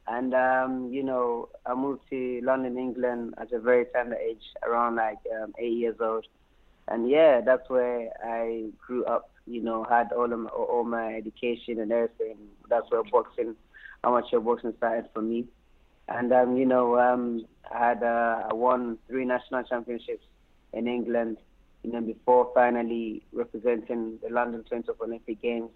[0.08, 4.96] and um, you know, I moved to London, England, at a very tender age, around
[4.96, 6.26] like um, eight years old,
[6.88, 9.30] and yeah, that's where I grew up.
[9.48, 12.38] You know, had all of my, all my education and everything.
[12.70, 13.56] That's where boxing,
[14.04, 15.46] amateur boxing started for me
[16.08, 20.26] and um, you know, um, I had uh, I won three national championships
[20.74, 21.38] in England,
[21.84, 25.72] you know, before finally representing the London 20th Olympic Games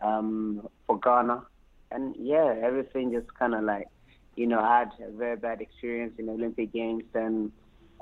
[0.00, 1.42] um, for Ghana,
[1.90, 3.88] and yeah, everything just kind of like,
[4.36, 7.50] you know, I had a very bad experience in the Olympic Games, and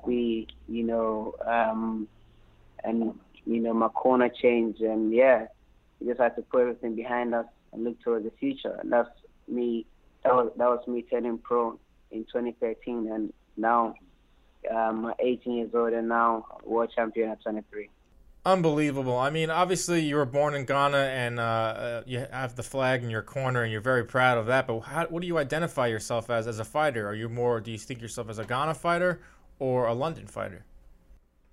[0.05, 2.07] we, you know, um,
[2.85, 5.47] and you know, my corner changed, and yeah,
[6.01, 9.09] we just had to put everything behind us and look towards the future, and that's
[9.49, 9.87] me
[10.25, 11.79] that was that was me turning pro
[12.11, 13.95] in 2013, and now
[14.71, 17.89] um, I'm 18 years old, and now world champion at 23.
[18.45, 19.19] Unbelievable.
[19.19, 23.03] I mean, obviously, you were born in Ghana and uh, uh, you have the flag
[23.03, 24.67] in your corner, and you're very proud of that.
[24.67, 27.07] But how, what do you identify yourself as as a fighter?
[27.07, 27.61] Are you more?
[27.61, 29.21] Do you think yourself as a Ghana fighter,
[29.59, 30.65] or a London fighter?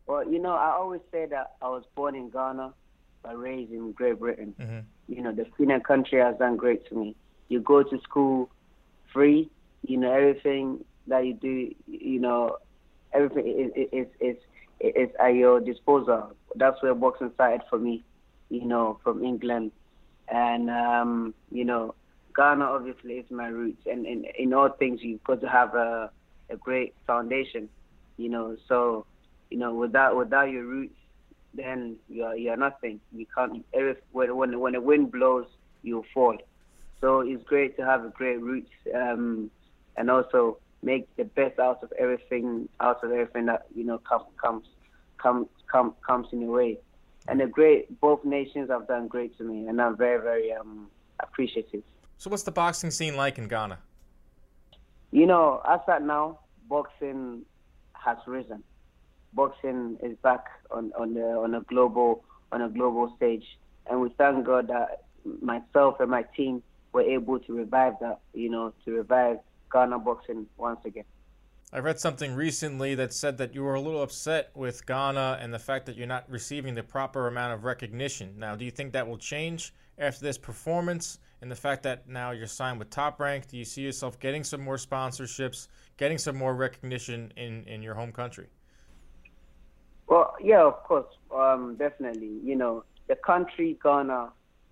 [0.08, 2.74] Well, you know, I always say that I was born in Ghana,
[3.24, 4.54] but raised in Great Britain.
[4.60, 5.14] Mm-hmm.
[5.14, 7.16] You know, the Queen country has done great to me.
[7.50, 8.50] You go to school
[9.12, 9.50] free.
[9.86, 12.58] You know, everything that you do, you know,
[13.16, 14.38] everything is is is
[14.80, 16.36] is at your disposal.
[16.56, 18.04] That's where boxing started for me.
[18.50, 19.72] You know, from England,
[20.28, 21.96] and um, you know,
[22.36, 23.82] Ghana obviously is my roots.
[23.86, 26.12] And in in all things, you've got to have a
[26.50, 27.70] a great foundation.
[28.18, 29.06] You know, so
[29.50, 30.96] you know, without without your roots,
[31.54, 33.00] then you're you're nothing.
[33.12, 33.66] You can't.
[33.74, 35.48] Every, when when the wind blows,
[35.82, 36.38] you'll fall.
[37.02, 39.50] So it's great to have a great roots, um,
[39.98, 44.26] and also make the best out of everything, out of everything that you know comes
[44.42, 44.66] comes
[45.18, 46.80] comes comes comes in your way.
[47.28, 50.88] And the great both nations have done great to me, and I'm very very um,
[51.20, 51.84] appreciative.
[52.18, 53.80] So, what's the boxing scene like in Ghana?
[55.12, 57.44] You know, as at now, boxing
[57.94, 58.64] has risen.
[59.34, 63.46] Boxing is back on, on the on a global on a global stage,
[63.88, 65.04] and we thank God that
[65.42, 66.62] myself and my team
[66.94, 68.20] were able to revive that.
[68.34, 69.38] You know, to revive
[69.72, 71.06] Ghana boxing once again.
[71.74, 75.54] I read something recently that said that you were a little upset with Ghana and
[75.54, 78.36] the fact that you're not receiving the proper amount of recognition.
[78.38, 82.32] Now, do you think that will change after this performance and the fact that now
[82.32, 83.48] you're signed with Top Rank?
[83.48, 87.96] Do you see yourself getting some more sponsorships, getting some more recognition in, in your
[87.96, 88.48] home country?
[90.08, 92.40] Well, yeah, of course, um, definitely.
[92.44, 94.30] You know, the country Ghana,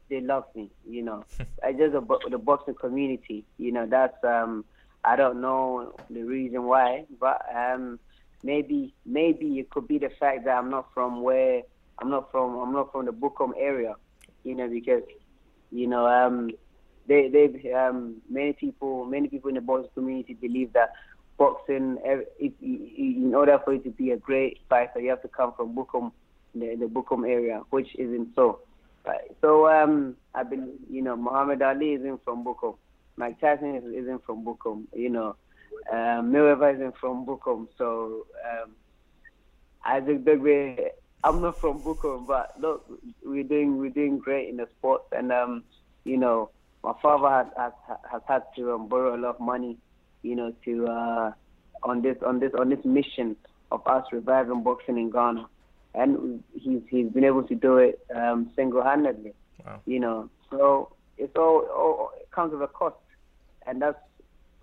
[0.09, 0.69] they love me.
[0.87, 1.25] You know,
[1.63, 3.45] I just the, the boxing community.
[3.57, 4.63] You know, that's um,
[5.05, 7.99] I don't know the reason why, but um,
[8.43, 11.61] maybe maybe it could be the fact that I'm not from where
[11.99, 12.57] I'm not from.
[12.57, 13.95] I'm not from the Bukom area.
[14.43, 15.03] You know, because
[15.71, 16.51] you know um,
[17.07, 20.93] they they um, many people many people in the boxing community believe that
[21.37, 25.53] boxing if, in order for you to be a great fighter you have to come
[25.53, 26.11] from Bukom
[26.53, 28.59] the, the Bukom area which isn't so
[29.05, 32.75] right so um I've been you know Muhammad Ali isn't from Bukom
[33.17, 35.35] Mike Tyson isn't from Bukom you know
[35.91, 38.71] uh, Mayweather isn't from Bukom so um
[39.85, 40.89] Isaac Dogboe
[41.23, 42.85] I'm not from Bukom but look
[43.23, 45.63] we're doing we're doing great in the sports and um
[46.03, 46.49] you know
[46.83, 47.47] my father has
[47.87, 49.77] has, has had to um, borrow a lot of money
[50.23, 51.31] you know, to uh,
[51.83, 53.35] on this on this on this mission
[53.71, 55.45] of us reviving boxing in Ghana,
[55.93, 59.33] and he's he's been able to do it um, single-handedly.
[59.63, 59.81] Wow.
[59.85, 62.95] You know, so it's all, all it comes with a cost,
[63.67, 63.97] and that's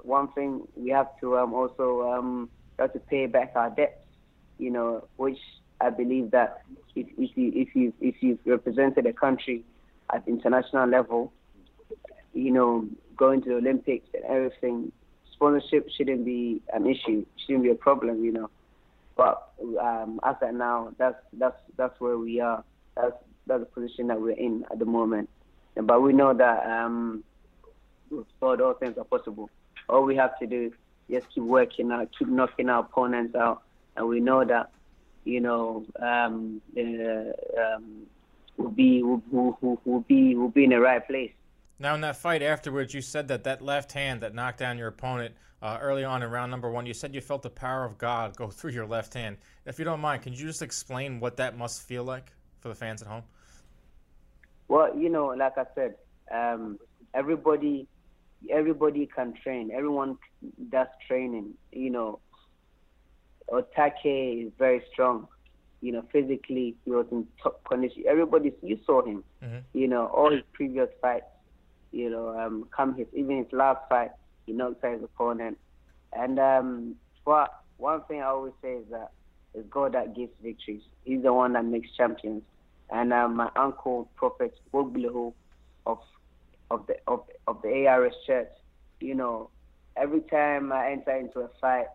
[0.03, 4.05] one thing we have to um, also um, have to pay back our debts.
[4.59, 5.39] You know, which
[5.81, 6.63] I believe that
[6.95, 9.65] if if you if you if you've represented a country
[10.13, 11.33] at international level,
[12.35, 12.87] you know,
[13.17, 14.93] going to the Olympics and everything,
[15.33, 18.51] sponsorship shouldn't be an issue, shouldn't be a problem, you know.
[19.17, 19.49] But
[19.81, 22.65] um, as of now, that's that's that's where we are.
[22.97, 23.13] That's
[23.47, 25.29] that's the position that we're in at the moment.
[25.75, 27.25] But we know that um,
[28.41, 29.51] God, all things are possible.
[29.89, 30.73] All we have to do
[31.09, 33.63] is keep working out, keep knocking our opponents out,
[33.97, 34.71] and we know that
[35.25, 36.81] you know um, uh,
[37.61, 38.07] um,
[38.57, 41.33] we'll be we'll, we'll, we'll be we'll be in the right place.
[41.79, 44.89] Now, in that fight afterwards, you said that that left hand that knocked down your
[44.89, 47.99] opponent uh, early on in round number one, you said you felt the power of
[47.99, 49.39] God go through your left hand.
[49.67, 52.75] If you don't mind, can you just explain what that must feel like for the
[52.75, 53.23] fans at home?
[54.69, 55.95] Well, you know, like I said,
[56.31, 56.79] um,
[57.15, 57.87] everybody,
[58.51, 59.71] everybody can train.
[59.73, 60.17] Everyone
[60.71, 61.55] does training.
[61.73, 62.19] You know,
[63.51, 65.29] Otake is very strong.
[65.81, 68.05] You know, physically, he was in top condition.
[68.07, 69.25] Everybody, you saw him.
[69.43, 69.59] Mm-hmm.
[69.73, 71.25] You know, all his previous fights
[71.93, 74.11] you know, um, come his even his last fight,
[74.47, 75.59] he knocked out his opponent.
[76.13, 79.11] And um, one thing I always say is that
[79.55, 80.83] it's God that gives victories.
[81.05, 82.43] He's the one that makes champions.
[82.91, 85.33] And um, my uncle, Prophet Wogbliho
[85.87, 85.99] of
[86.71, 88.51] of the of, of the ARS Church,
[89.01, 89.51] you know,
[89.97, 91.87] every time I enter into a fight,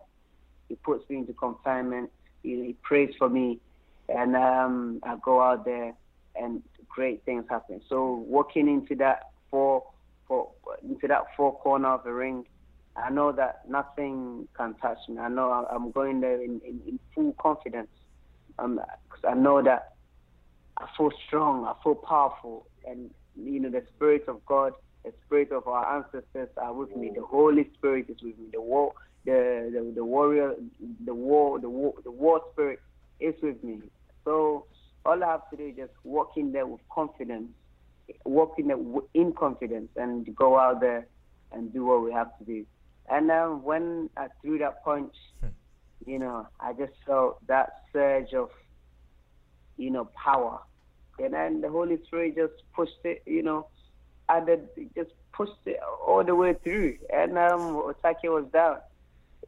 [0.68, 2.10] he puts me into confinement.
[2.42, 3.60] He, he prays for me,
[4.08, 5.94] and um, I go out there,
[6.34, 7.80] and great things happen.
[7.88, 9.84] So walking into that four,
[10.28, 10.50] four
[10.82, 12.44] into that four corner of the ring,
[12.96, 15.18] I know that nothing can touch me.
[15.18, 17.88] I know I'm going there in, in, in full confidence.
[18.58, 19.92] Um, cause I know that
[20.78, 24.72] I feel strong, I feel powerful, and you know the spirit of God,
[25.04, 27.12] the spirit of our ancestors are with me.
[27.14, 28.46] The Holy Spirit is with me.
[28.52, 28.92] The war,
[29.24, 30.54] the the, the warrior,
[31.04, 32.80] the war, the war, the war spirit
[33.20, 33.80] is with me.
[34.24, 34.66] So
[35.04, 37.48] all I have to do is just walk in there with confidence
[38.24, 38.78] walk in, there
[39.14, 41.06] in confidence and go out there
[41.52, 42.64] and do what we have to do.
[43.08, 45.14] And um, when I threw that punch,
[46.04, 48.50] you know, I just felt that surge of,
[49.76, 50.60] you know, power.
[51.18, 53.68] And then the Holy Spirit just pushed it, you know,
[54.28, 56.98] added, just pushed it all the way through.
[57.12, 58.78] And um, Otake was down.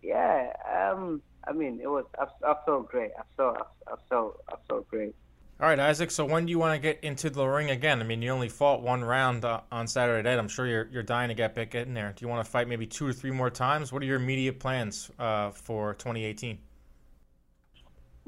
[0.03, 3.11] Yeah, um, I mean, it was, I, I felt great.
[3.19, 5.15] I felt, I, I felt, I felt great.
[5.61, 6.13] All right, Isaac.
[6.13, 8.01] So when do you want to get into the ring again?
[8.01, 10.39] I mean, you only fought one round uh, on Saturday night.
[10.39, 12.13] I'm sure you're you're dying to get back in there.
[12.15, 13.93] Do you want to fight maybe two or three more times?
[13.93, 16.59] What are your immediate plans uh, for 2018?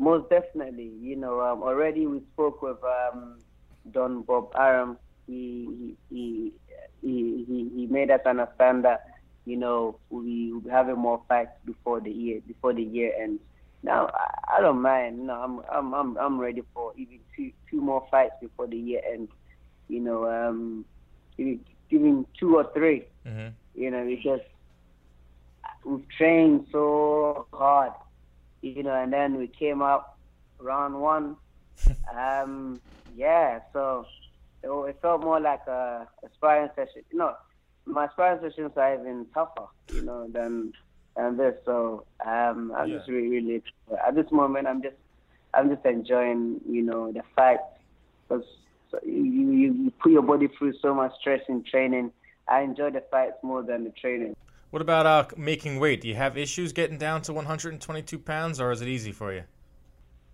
[0.00, 0.90] Most definitely.
[1.00, 3.38] You know, um, already we spoke with um,
[3.92, 4.96] Don Bob Arum.
[5.26, 6.52] He he,
[7.02, 9.04] he he he made us understand that
[9.44, 13.42] you know we will be having more fights before the year before the year ends.
[13.82, 15.26] Now I, I don't mind.
[15.26, 19.02] No, I'm I'm I'm I'm ready for even two two more fights before the year
[19.12, 19.30] ends.
[19.88, 20.86] You know, um,
[21.36, 21.60] even,
[21.90, 23.48] even two or 3 Mm-hmm.
[23.74, 24.40] You know, because
[25.84, 27.92] we've trained so hard.
[28.62, 30.18] You know, and then we came up
[30.58, 31.36] round one.
[32.16, 32.80] um,
[33.14, 34.04] yeah, so
[34.62, 37.02] it, it felt more like a, a sparring session.
[37.12, 37.34] No,
[37.86, 39.66] my sparring sessions are even tougher.
[39.92, 40.72] You know, than
[41.16, 41.54] and this.
[41.64, 42.98] So um, I'm Yeah.
[42.98, 43.62] just really, really
[44.06, 44.66] at this moment.
[44.66, 44.96] I'm just,
[45.54, 47.58] I'm just enjoying, you know, the fight
[48.28, 48.44] because
[49.04, 52.12] you, you you put your body through so much stress in training.
[52.48, 54.34] I enjoy the fights more than the training.
[54.70, 56.00] What about uh, making weight?
[56.02, 59.42] Do you have issues getting down to 122 pounds, or is it easy for you?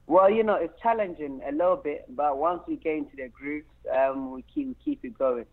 [0.07, 3.67] Well, you know, it's challenging a little bit, but once we get into the grooves,
[3.93, 5.47] um, we keep we keep it going.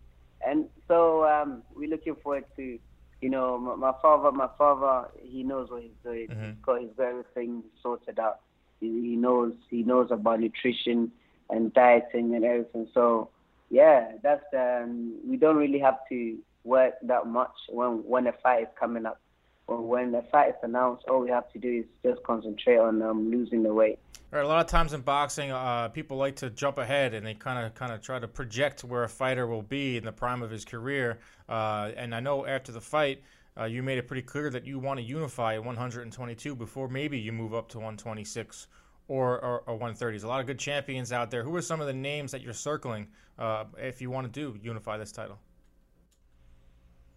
[0.45, 2.77] And so um, we're looking forward to,
[3.21, 4.31] you know, my, my father.
[4.31, 6.27] My father, he knows what he's doing.
[6.27, 6.45] Mhm.
[6.45, 8.41] He's got he's everything sorted out.
[8.81, 11.11] He, he knows he knows about nutrition
[11.49, 12.89] and dieting and everything.
[12.93, 13.29] So
[13.69, 18.63] yeah, that's um, we don't really have to work that much when when a fight
[18.63, 19.19] is coming up.
[19.65, 23.01] Or when the fight is announced, all we have to do is just concentrate on
[23.01, 23.97] um, losing the weight.
[24.29, 27.33] Right, a lot of times in boxing, uh, people like to jump ahead and they
[27.33, 30.41] kind of kind of try to project where a fighter will be in the prime
[30.41, 31.19] of his career.
[31.47, 33.21] Uh, and I know after the fight,
[33.57, 37.19] uh, you made it pretty clear that you want to unify at 122 before maybe
[37.19, 38.67] you move up to 126
[39.07, 40.13] or, or, or 130.
[40.13, 41.43] There's a lot of good champions out there.
[41.43, 44.57] Who are some of the names that you're circling uh, if you want to do
[44.61, 45.37] unify this title?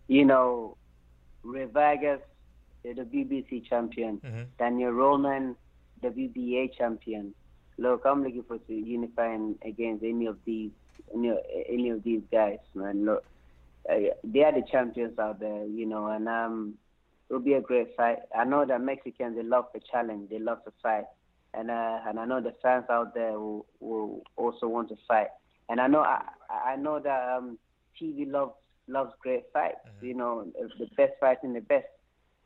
[0.08, 0.76] You know,
[1.42, 2.20] Rey Vargas,
[2.82, 4.46] the WBC champion, Mhm.
[4.58, 5.56] Daniel Roman,
[6.02, 7.34] WBA champion.
[7.78, 10.70] Look, I'm looking forward to unifying against any of these,
[11.14, 11.30] any,
[11.68, 13.04] any of these guys, man.
[13.04, 13.24] Look,
[13.88, 16.78] uh, they are the champions out there, you know, and um,
[17.28, 18.18] it'll be a great fight.
[18.34, 21.04] I know that Mexicans they love the challenge, they love to fight,
[21.54, 25.28] and uh, and I know the fans out there will, will also want to fight,
[25.68, 27.58] and I know I I know that um,
[28.00, 28.54] TV loves
[28.88, 30.46] loves great fights, you know,
[30.78, 31.86] the best fighting the best,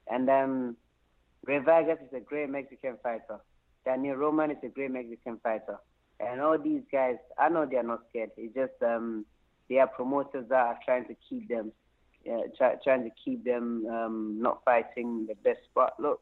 [0.08, 0.76] and um,
[1.44, 3.38] Rey Vargas is a great Mexican fighter.
[3.84, 5.78] Daniel Roman is a great Mexican fighter.
[6.18, 8.30] And all these guys, I know they are not scared.
[8.36, 9.24] It's just um,
[9.68, 11.72] they are promoters that are trying to keep them,
[12.30, 15.94] uh, try, trying to keep them um, not fighting the best spot.
[15.98, 16.20] Look,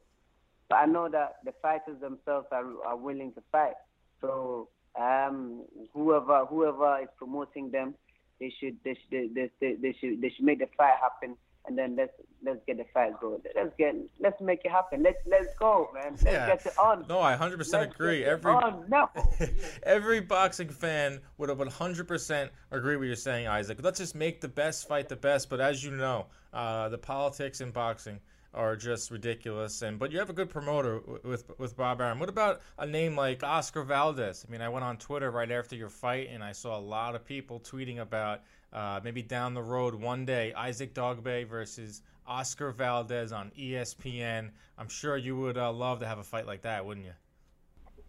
[0.69, 3.75] but I know that the fighters themselves are are willing to fight.
[4.21, 4.69] So
[5.01, 7.95] um, whoever whoever is promoting them,
[8.41, 11.37] they should they should they, they, they should they should make the fight happen.
[11.67, 13.41] And then let's let's get the fight going.
[13.55, 15.03] Let's get let's make it happen.
[15.03, 16.13] Let's let's go, man.
[16.13, 16.47] Let's Yeah.
[16.47, 17.05] get it on.
[17.09, 18.25] No, I 100% Let's agree.
[18.25, 19.11] Every on now.
[19.83, 23.81] Every boxing fan would have 100% agree with you saying, Isaac.
[23.83, 25.51] Let's just make the best fight the best.
[25.51, 28.19] But as you know, uh, the politics in boxing
[28.55, 29.83] are just ridiculous.
[29.83, 32.19] And but you have a good promoter with with Bob Arum.
[32.19, 34.45] What about a name like Oscar Valdez?
[34.47, 37.15] I mean, I went on Twitter right after your fight, and I saw a lot
[37.15, 38.41] of people tweeting about
[38.73, 44.51] uh, maybe down the road one day Isaac Dogboe versus Oscar Valdez on ESPN.
[44.77, 47.13] I'm sure you would uh, love to have a fight like that, wouldn't you?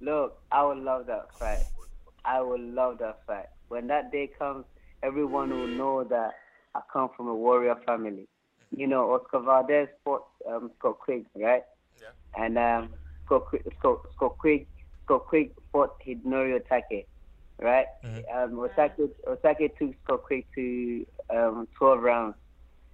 [0.01, 1.63] Look, I would love that fight.
[2.23, 3.47] I would love that fight.
[3.69, 4.65] When that day comes,
[5.03, 6.31] everyone will know that
[6.75, 8.27] I come from a warrior family.
[8.75, 11.63] You know, Oscar Valdez fought um, Scott Quigg, right?
[11.99, 12.43] Yeah.
[12.43, 12.89] And um,
[13.25, 13.47] Scott,
[13.79, 14.67] Scott, Scott Quigg,
[15.05, 17.05] Scott Quigg fought Hidenori Otake,
[17.59, 17.87] right?
[18.33, 22.35] Um, Otake, Otake took Scott Quigg to um, 12 rounds,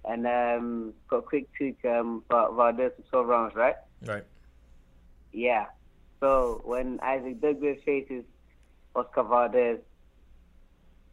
[0.04, 3.76] and um, Scott Quigg took um, Valdez to 12 rounds, right?
[4.06, 4.24] Right.
[5.32, 5.66] Yeah.
[6.20, 8.24] So when Isaac Dogboe faces
[8.94, 9.78] Oscar Valdez,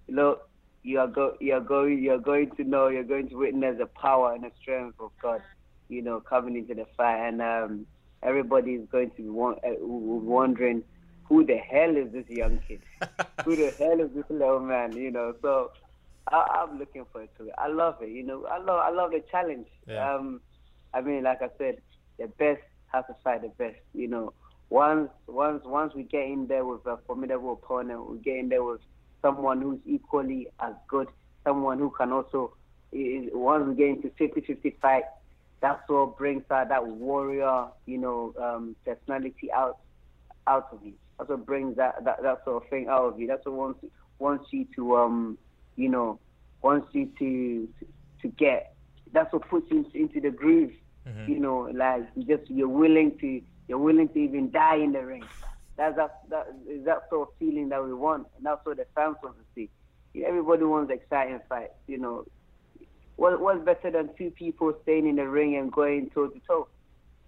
[0.07, 0.49] look,
[0.83, 3.77] you are go you are going you are going to know you're going to witness
[3.77, 5.41] the power and the strength of God,
[5.89, 7.85] you know, coming into the fight, and um,
[8.21, 10.83] everybody is going to be won- uh, wondering
[11.23, 12.81] who the hell is this young kid?
[13.45, 14.95] who the hell is this little man?
[14.95, 15.71] You know, so
[16.31, 17.53] I, I'm looking forward to it.
[17.57, 18.09] I love it.
[18.09, 19.67] You know, I love I love the challenge.
[19.87, 20.15] Yeah.
[20.15, 20.41] Um,
[20.93, 21.77] I mean, like I said,
[22.19, 23.79] the best has to fight the best.
[23.93, 24.33] You know,
[24.69, 28.63] once once once we get in there with a formidable opponent, we get in there
[28.63, 28.81] with
[29.23, 31.07] someone who's equally as good,
[31.43, 32.53] someone who can also
[32.93, 35.03] once we get into 50-50 fight,
[35.61, 39.77] that's what brings out that warrior, you know, um, personality out
[40.45, 40.93] out of you.
[41.17, 43.27] That's what brings that, that that sort of thing out of you.
[43.27, 43.85] That's what wants
[44.19, 45.37] wants you to um,
[45.75, 46.19] you know,
[46.61, 47.69] wants you to
[48.21, 48.75] to get.
[49.13, 50.71] That's what puts you into the groove.
[51.07, 51.31] Mm-hmm.
[51.31, 55.05] You know, like you just you're willing to you're willing to even die in the
[55.05, 55.23] ring.
[55.75, 58.85] That's that that is that sort of feeling that we want, and that's what the
[58.95, 59.69] fans want to see.
[60.23, 61.73] Everybody wants exciting fights.
[61.87, 62.25] You know,
[63.15, 66.67] what what's better than two people staying in the ring and going toe to toe?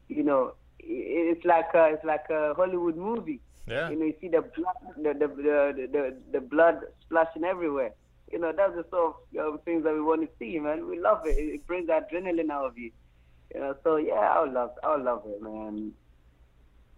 [0.07, 3.39] You know, it's like a, it's like a Hollywood movie.
[3.67, 3.89] Yeah.
[3.89, 7.93] You know, you see the blood, the the the the, the blood splashing everywhere.
[8.31, 10.87] You know, that's the sort of um, things that we want to see, man.
[10.87, 11.37] We love it.
[11.37, 12.91] It brings adrenaline out of you.
[13.53, 15.93] You know, so yeah, I love, I love it, man.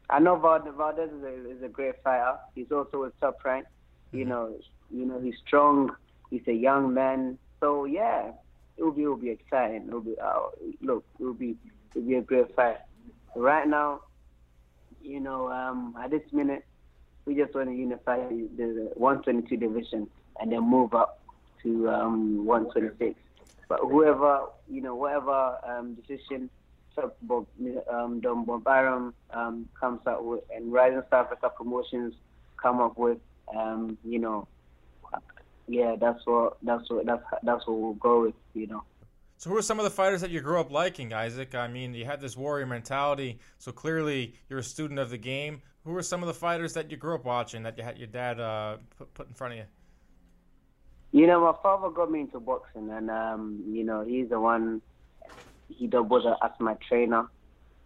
[0.09, 2.37] I know Valdez, is a, is a great fighter.
[2.55, 3.65] He's also a top rank.
[4.11, 4.29] You mm-hmm.
[4.29, 4.55] know,
[4.89, 5.91] you know he's strong.
[6.29, 7.37] He's a young man.
[7.59, 8.31] So yeah,
[8.77, 9.87] it will be it will be exciting.
[9.87, 10.39] It will be uh,
[10.81, 11.57] look, it will be
[11.95, 12.77] it will be a great fight.
[13.35, 14.01] Right now,
[15.01, 16.65] you know, um, at this minute,
[17.25, 21.19] we just want to unify the 122 division and then move up
[21.63, 23.19] to um, 126.
[23.67, 26.49] But whoever, you know, whatever um, decision
[27.21, 27.47] Bob,
[27.91, 32.13] um, Don Bob Arum um, comes up with and Rising Star Africa Promotions
[32.61, 33.19] come up with,
[33.55, 34.47] um, you know,
[35.67, 38.83] yeah, that's what that's what that's that's what we'll go with, you know.
[39.37, 41.53] So, who are some of the fighters that you grew up liking, Isaac?
[41.53, 45.61] I mean, you had this warrior mentality, so clearly you're a student of the game.
[45.83, 48.07] Who are some of the fighters that you grew up watching that you had your
[48.07, 49.65] dad uh, put, put in front of you?
[51.11, 54.81] You know, my father got me into boxing, and um, you know, he's the one.
[55.69, 57.27] He was as my trainer,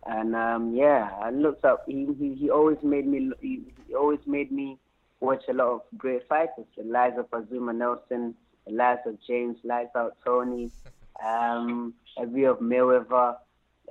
[0.06, 1.84] and um, yeah, I looked up.
[1.88, 3.32] He, he he always made me.
[3.42, 4.78] He, he always made me
[5.20, 9.58] watch a lot of great fighters, Eliza Azumah Nelson, Eliza James,
[9.96, 10.72] Out Tony,
[11.26, 13.38] um, a bit of Mayweather,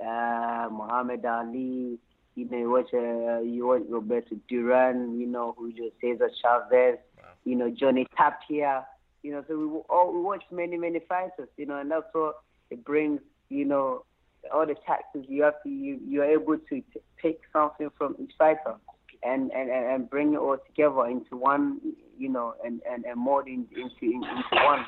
[0.05, 1.97] uh, Muhammad Ali.
[2.35, 5.19] You know, you watch uh, you watch Roberto Duran.
[5.19, 6.97] You know, Julio Cesar Chavez.
[7.17, 7.23] Wow.
[7.43, 8.85] You know, Johnny Tapia.
[9.23, 11.49] You know, so we all we watch many many fighters.
[11.57, 12.35] You know, and that's what
[12.69, 13.19] it brings.
[13.51, 14.05] You know,
[14.53, 18.15] all the tactics you have to you you are able to t- take something from
[18.19, 18.75] each fighter
[19.23, 21.79] and, and, and bring it all together into one,
[22.17, 24.85] you know, and, and, and mold in, into in, into one.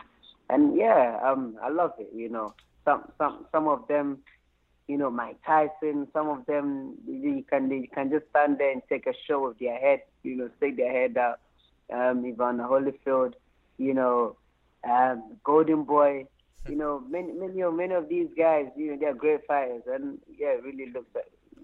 [0.50, 2.10] And yeah, um, I love it.
[2.14, 2.54] You know,
[2.86, 4.20] some some some of them,
[4.88, 6.08] you know, Mike Tyson.
[6.14, 9.60] Some of them, you can they can just stand there and take a show with
[9.60, 10.02] their head.
[10.24, 11.40] You know, stick their head out.
[11.92, 13.34] Um, Evander Holyfield.
[13.78, 14.36] You know,
[14.90, 16.26] um, Golden Boy.
[16.70, 18.68] You know, many many of many of these guys.
[18.76, 21.08] You know, they're great fighters, and yeah, really looks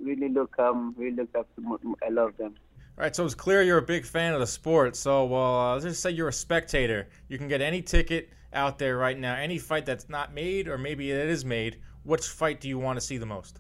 [0.02, 2.56] really look um really look up to I love them.
[2.98, 4.94] All right, so it's clear you're a big fan of the sport.
[4.98, 7.08] So, well, uh, let's just say you're a spectator.
[7.30, 10.78] You can get any ticket out there right now, any fight that's not made or
[10.78, 11.80] maybe it is made.
[12.04, 13.60] Which fight do you want to see the most?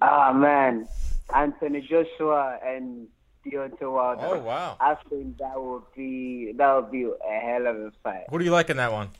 [0.00, 0.86] Ah man,
[1.34, 3.08] Anthony Joshua and
[3.46, 4.22] Deontay Wilder.
[4.24, 4.76] Oh wow!
[4.80, 8.24] I think that would be that would be a hell of a fight.
[8.30, 9.10] Who do you like in that one?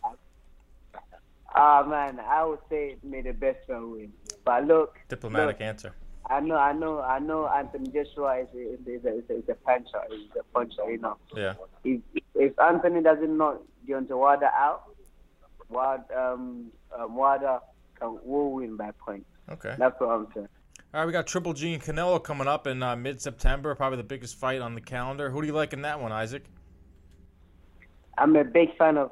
[1.55, 4.13] Ah man, I would say may the best one win.
[4.45, 5.95] But look, diplomatic look, answer.
[6.29, 7.47] I know, I know, I know.
[7.47, 10.01] Anthony Joshua is a, is a, is a, is a puncher.
[10.11, 11.17] He's a puncher, you know.
[11.37, 11.55] Yeah.
[11.85, 12.01] If
[12.35, 14.85] if Anthony doesn't knock Deontay Wilder out,
[15.69, 17.59] Wilder, um, um, Wilder
[18.01, 19.27] can will win by points.
[19.51, 19.75] Okay.
[19.79, 20.49] That's what I'm saying.
[20.95, 23.75] All right, we got Triple G and Canelo coming up in uh, mid-September.
[23.75, 25.29] Probably the biggest fight on the calendar.
[25.29, 26.45] Who do you like in that one, Isaac?
[28.17, 29.11] I'm a big fan of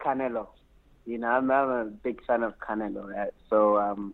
[0.00, 0.48] Canelo.
[1.06, 3.32] You know, I'm, I'm a big fan of Canelo, right?
[3.48, 4.12] So um,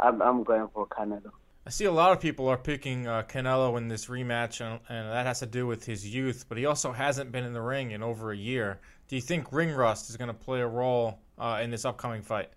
[0.00, 1.30] I'm, I'm going for Canelo.
[1.64, 5.08] I see a lot of people are picking uh, Canelo in this rematch, and, and,
[5.08, 6.46] that has to do with his youth.
[6.48, 8.80] But he also hasn't been in the ring in over a year.
[9.06, 12.22] Do you think ring rust is going to play a role uh, in this upcoming
[12.22, 12.50] fight?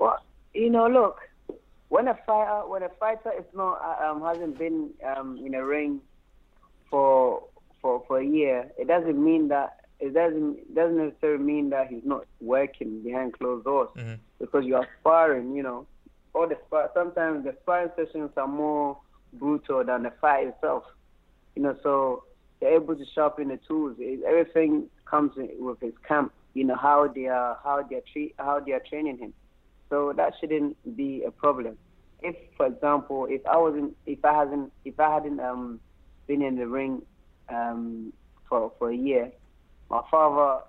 [0.00, 0.16] Well,
[0.52, 1.20] you know, look,
[1.90, 5.64] when a fighter when a fighter is not uh, um, hasn't been um, in a
[5.64, 6.00] ring
[6.90, 7.44] for
[7.80, 12.04] for for a year, it doesn't mean that it doesn't doesn't necessarily mean that he's
[12.04, 14.14] not working behind closed doors mm-hmm.
[14.38, 15.54] because you are sparring.
[15.56, 15.86] You know,
[16.34, 16.90] all the spar.
[16.94, 18.96] Sometimes the sparring sessions are more
[19.32, 20.84] brutal than the fight itself.
[21.56, 22.24] You know, so
[22.60, 23.96] they're able to sharpen the tools.
[23.98, 26.32] It, everything comes with his camp.
[26.54, 29.34] You know how they are how they are treat how they are training him.
[29.90, 31.76] So that shouldn't be a problem.
[32.20, 35.80] If, for example, if I wasn't, if I hasn't, if I hadn't um,
[36.26, 37.02] been in the ring
[37.48, 38.12] um,
[38.48, 39.32] for for a year,
[39.90, 40.62] my father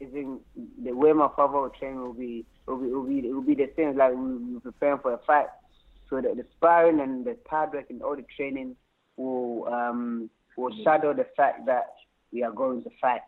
[0.00, 0.40] is in
[0.82, 3.70] the way my father will train will be will be will be, will be the
[3.76, 5.48] same like we, we preparing for a fight.
[6.08, 8.76] so that the sparring and the hard work and all the training
[9.16, 11.94] will um, will shadow the fact that
[12.32, 13.22] we are going to fight.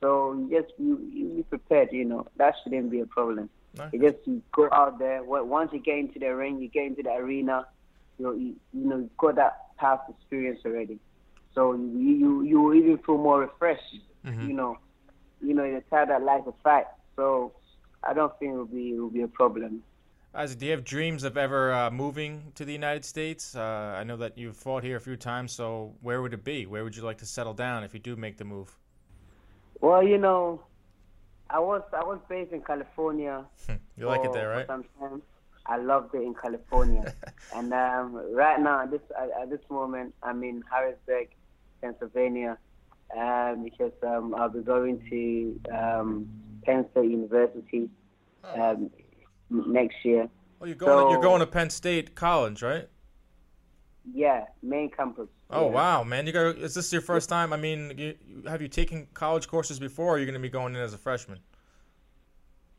[0.00, 1.90] So just you, you be prepared.
[1.92, 3.48] You know that shouldn't be a problem.
[3.76, 3.88] No.
[3.92, 5.22] You just you go out there.
[5.22, 7.66] Once you get into the ring, you get into the arena.
[8.18, 10.98] You know, you, you know you've got that past experience already.
[11.54, 13.96] So you you you will even feel more refreshed.
[14.24, 14.78] You know,
[15.40, 16.86] you know the type that like to fight.
[17.16, 17.52] So
[18.02, 19.82] I don't think it will be it will be a problem.
[20.34, 23.56] Isaac, do you have dreams of ever uh, moving to the United States?
[23.56, 26.66] Uh, I know that you've fought here a few times, so where would it be?
[26.66, 28.76] Where would you like to settle down if you do make the move?
[29.80, 30.60] Well, you know,
[31.50, 33.44] I was I was based in California.
[33.96, 34.66] You like it there, right?
[34.66, 35.22] some time.
[35.66, 37.12] I loved it in California,
[37.54, 41.30] and um, right now at this at, at this moment I'm in Harrisburg,
[41.82, 42.58] Pennsylvania,
[43.16, 46.28] um, because um, I'll be going to um,
[46.64, 47.88] Penn State University
[48.44, 48.90] um,
[49.50, 50.28] next year.
[50.58, 51.10] Well, you're going.
[51.10, 52.88] you're going to Penn State College, right?
[54.12, 55.28] Yeah, main campus.
[55.50, 55.74] Oh yeah.
[55.74, 56.26] wow, man!
[56.26, 56.50] You go.
[56.50, 57.52] Is this your first time?
[57.52, 58.14] I mean, you-
[58.48, 60.06] have you taken college courses before?
[60.06, 61.40] Or are you going to be going in as a freshman?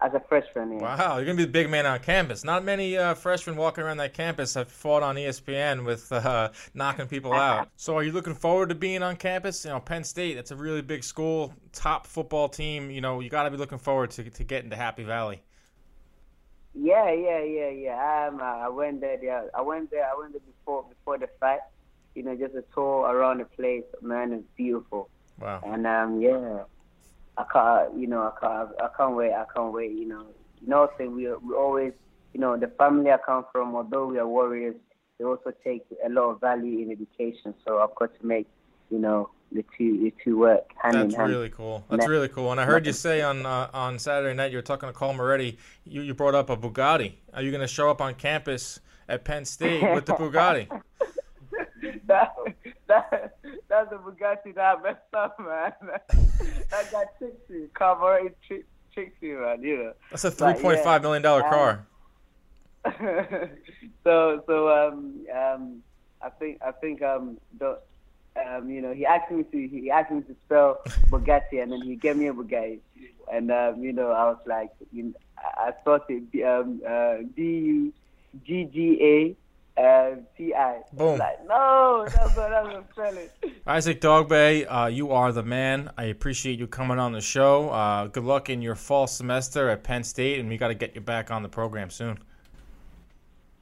[0.01, 0.95] As a freshman, yeah.
[0.97, 2.45] Wow, you're going to be the big man on campus.
[2.45, 7.07] Not many uh, freshmen walking around that campus have fought on ESPN with uh, knocking
[7.07, 7.67] people out.
[7.75, 9.65] So, are you looking forward to being on campus?
[9.65, 10.35] You know, Penn State.
[10.35, 12.89] That's a really big school, top football team.
[12.89, 15.41] You know, you got to be looking forward to to getting to Happy Valley.
[16.73, 18.27] Yeah, yeah, yeah, yeah.
[18.29, 19.21] Um, I went there.
[19.21, 20.05] Yeah, I went there.
[20.05, 21.59] I went there before before the fight.
[22.15, 23.83] You know, just a tour around the place.
[24.01, 25.09] Man, it's beautiful.
[25.39, 25.61] Wow.
[25.65, 26.63] And um, yeah,
[27.39, 27.97] I can't.
[27.97, 28.69] You know, I can't.
[28.81, 29.31] I can't wait.
[29.33, 29.91] I can't wait.
[29.91, 30.25] You know,
[30.61, 31.93] you know, thing we we always.
[32.33, 34.75] You know, the family I come from, although we are warriors,
[35.17, 37.55] they also take a lot of value in education.
[37.65, 38.47] So I've got to make,
[38.91, 41.31] you know, the two the two work hand That's in hand.
[41.31, 41.83] really cool.
[41.89, 42.51] That's really cool.
[42.51, 45.13] And I heard you say on uh, on Saturday night you were talking to Carl
[45.13, 45.57] Moretti.
[45.85, 47.13] You you brought up a Bugatti.
[47.33, 50.69] Are you going to show up on campus at Penn State with the Bugatti?
[52.05, 52.35] that,
[52.87, 53.38] that,
[53.69, 55.73] that's a Bugatti that I messed up, man.
[56.71, 57.67] that got tricked me.
[57.73, 59.61] Carburetor trick, tricked me, man.
[59.61, 59.93] You know.
[60.09, 61.85] That's a three point yeah, five million dollar um, car.
[64.03, 65.83] so so um um
[66.21, 67.79] I think I think um the
[68.45, 71.81] um you know he asked me to he asked me to spell Bugatti and then
[71.81, 72.79] he gave me a Bugatti
[73.31, 77.41] and um you know I was like you know, I spelled it um uh B
[77.43, 77.93] U
[78.45, 79.35] G G A
[79.79, 80.81] uh T I.
[80.93, 81.17] Boom.
[81.17, 83.29] Like no, that's not that's not spelling.
[83.67, 85.91] Isaac Dogboe, uh, you are the man.
[85.97, 87.69] I appreciate you coming on the show.
[87.69, 90.95] Uh, good luck in your fall semester at Penn State, and we got to get
[90.95, 92.19] you back on the program soon.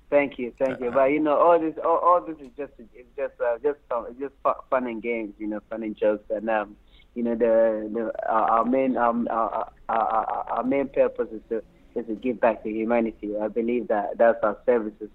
[0.10, 0.90] Thank you, thank you.
[0.90, 4.06] But you know, all this, all, all this is just, it's just, uh, just, fun,
[4.10, 4.34] it's just
[4.70, 5.34] fun and games.
[5.38, 6.24] You know, fun and jokes.
[6.30, 6.78] And um,
[7.14, 11.42] you know, the, the our, our main, um, our, our, our, our main purpose is
[11.50, 11.64] to,
[12.00, 13.38] is to give back to humanity.
[13.38, 15.10] I believe that that's our services.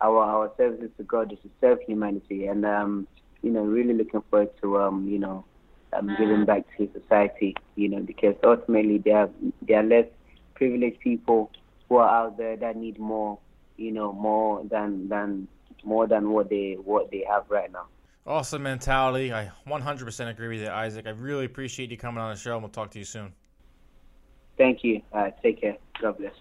[0.00, 3.06] Our, our services to God is to serve humanity, and um,
[3.42, 5.44] you know, really looking forward to, um, you know,
[5.92, 7.54] um, giving back to society.
[7.76, 9.30] You know, because ultimately there are
[9.62, 10.06] there are less
[10.54, 11.50] privileged people
[11.88, 13.38] who are out there that need more
[13.76, 15.48] you know, more than than
[15.84, 17.86] more than what they what they have right now.
[18.26, 19.34] Awesome mentality.
[19.34, 21.06] I 100% agree with you, Isaac.
[21.06, 23.34] I really appreciate you coming on the show, and we'll talk to you soon.
[24.56, 25.02] Thank you.
[25.12, 25.76] Uh, take care.
[26.00, 26.32] God bless.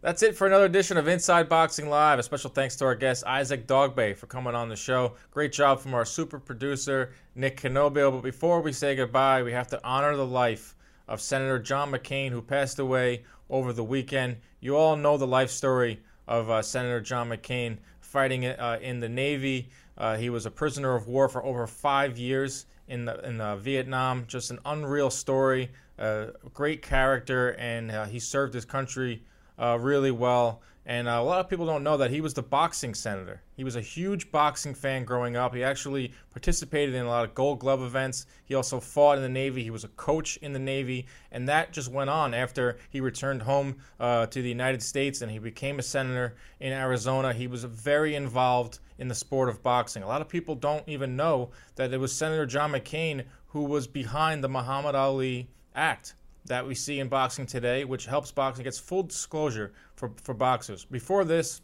[0.00, 2.20] That's it for another edition of Inside Boxing Live.
[2.20, 5.14] A special thanks to our guest Isaac Dogboe for coming on the show.
[5.32, 8.12] Great job from our super producer Nick Canobbio.
[8.12, 10.76] But before we say goodbye, we have to honor the life
[11.08, 14.36] of Senator John McCain, who passed away over the weekend.
[14.60, 19.08] You all know the life story of uh, Senator John McCain fighting uh, in the
[19.08, 19.68] Navy.
[19.96, 23.56] Uh, he was a prisoner of war for over five years in the, in uh,
[23.56, 24.26] Vietnam.
[24.28, 25.72] Just an unreal story.
[25.98, 29.24] Uh, great character, and uh, he served his country
[29.58, 30.62] uh, really well.
[30.88, 33.42] And uh, a lot of people don't know that he was the boxing senator.
[33.54, 35.54] He was a huge boxing fan growing up.
[35.54, 38.24] He actually participated in a lot of Gold Glove events.
[38.46, 39.62] He also fought in the Navy.
[39.62, 43.42] He was a coach in the Navy, and that just went on after he returned
[43.42, 47.34] home uh, to the United States and he became a senator in Arizona.
[47.34, 50.02] He was very involved in the sport of boxing.
[50.02, 53.86] A lot of people don't even know that it was Senator John McCain who was
[53.86, 56.14] behind the Muhammad Ali Act
[56.48, 60.84] that we see in boxing today, which helps boxing gets full disclosure for, for boxers.
[60.84, 61.60] Before this,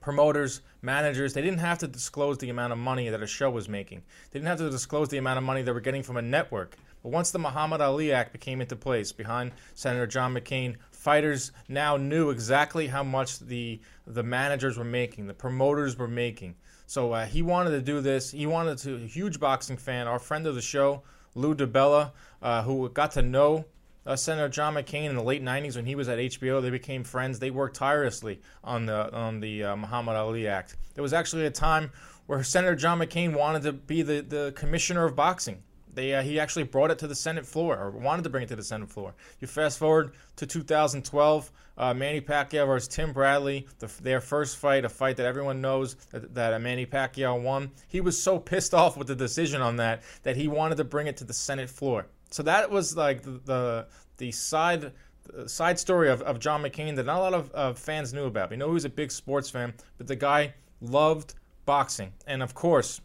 [0.00, 3.68] promoters, managers, they didn't have to disclose the amount of money that a show was
[3.68, 4.02] making.
[4.30, 6.76] They didn't have to disclose the amount of money they were getting from a network.
[7.02, 11.96] But once the Muhammad Ali Act became into place behind Senator John McCain, fighters now
[11.96, 16.54] knew exactly how much the the managers were making, the promoters were making.
[16.86, 18.30] So uh, he wanted to do this.
[18.30, 18.94] He wanted to.
[18.96, 21.02] A huge boxing fan, our friend of the show,
[21.34, 23.64] Lou DiBella, uh, who got to know
[24.06, 26.62] uh, Senator John McCain in the late '90s when he was at HBO.
[26.62, 27.38] They became friends.
[27.38, 30.76] They worked tirelessly on the on the uh, Muhammad Ali Act.
[30.94, 31.90] There was actually a time
[32.26, 35.62] where Senator John McCain wanted to be the, the commissioner of boxing.
[35.96, 38.48] They, uh, he actually brought it to the Senate floor, or wanted to bring it
[38.48, 39.14] to the Senate floor.
[39.40, 44.84] You fast forward to 2012, uh, Manny Pacquiao versus Tim Bradley, the, their first fight,
[44.84, 47.70] a fight that everyone knows that, that uh, Manny Pacquiao won.
[47.88, 51.06] He was so pissed off with the decision on that that he wanted to bring
[51.06, 52.06] it to the Senate floor.
[52.30, 53.86] So that was like the the,
[54.18, 54.92] the side
[55.24, 58.26] the side story of, of John McCain that not a lot of uh, fans knew
[58.26, 58.50] about.
[58.50, 62.54] We know he was a big sports fan, but the guy loved boxing, and of
[62.54, 63.00] course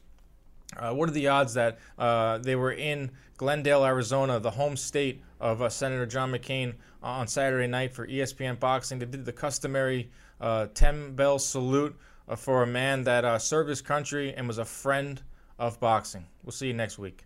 [0.77, 5.21] uh, what are the odds that uh, they were in Glendale, Arizona, the home state
[5.39, 8.99] of uh, Senator John McCain, uh, on Saturday night for ESPN Boxing?
[8.99, 11.97] They did the customary uh, 10 bell salute
[12.27, 15.21] uh, for a man that served his country and was a friend
[15.59, 16.25] of boxing.
[16.43, 17.25] We'll see you next week.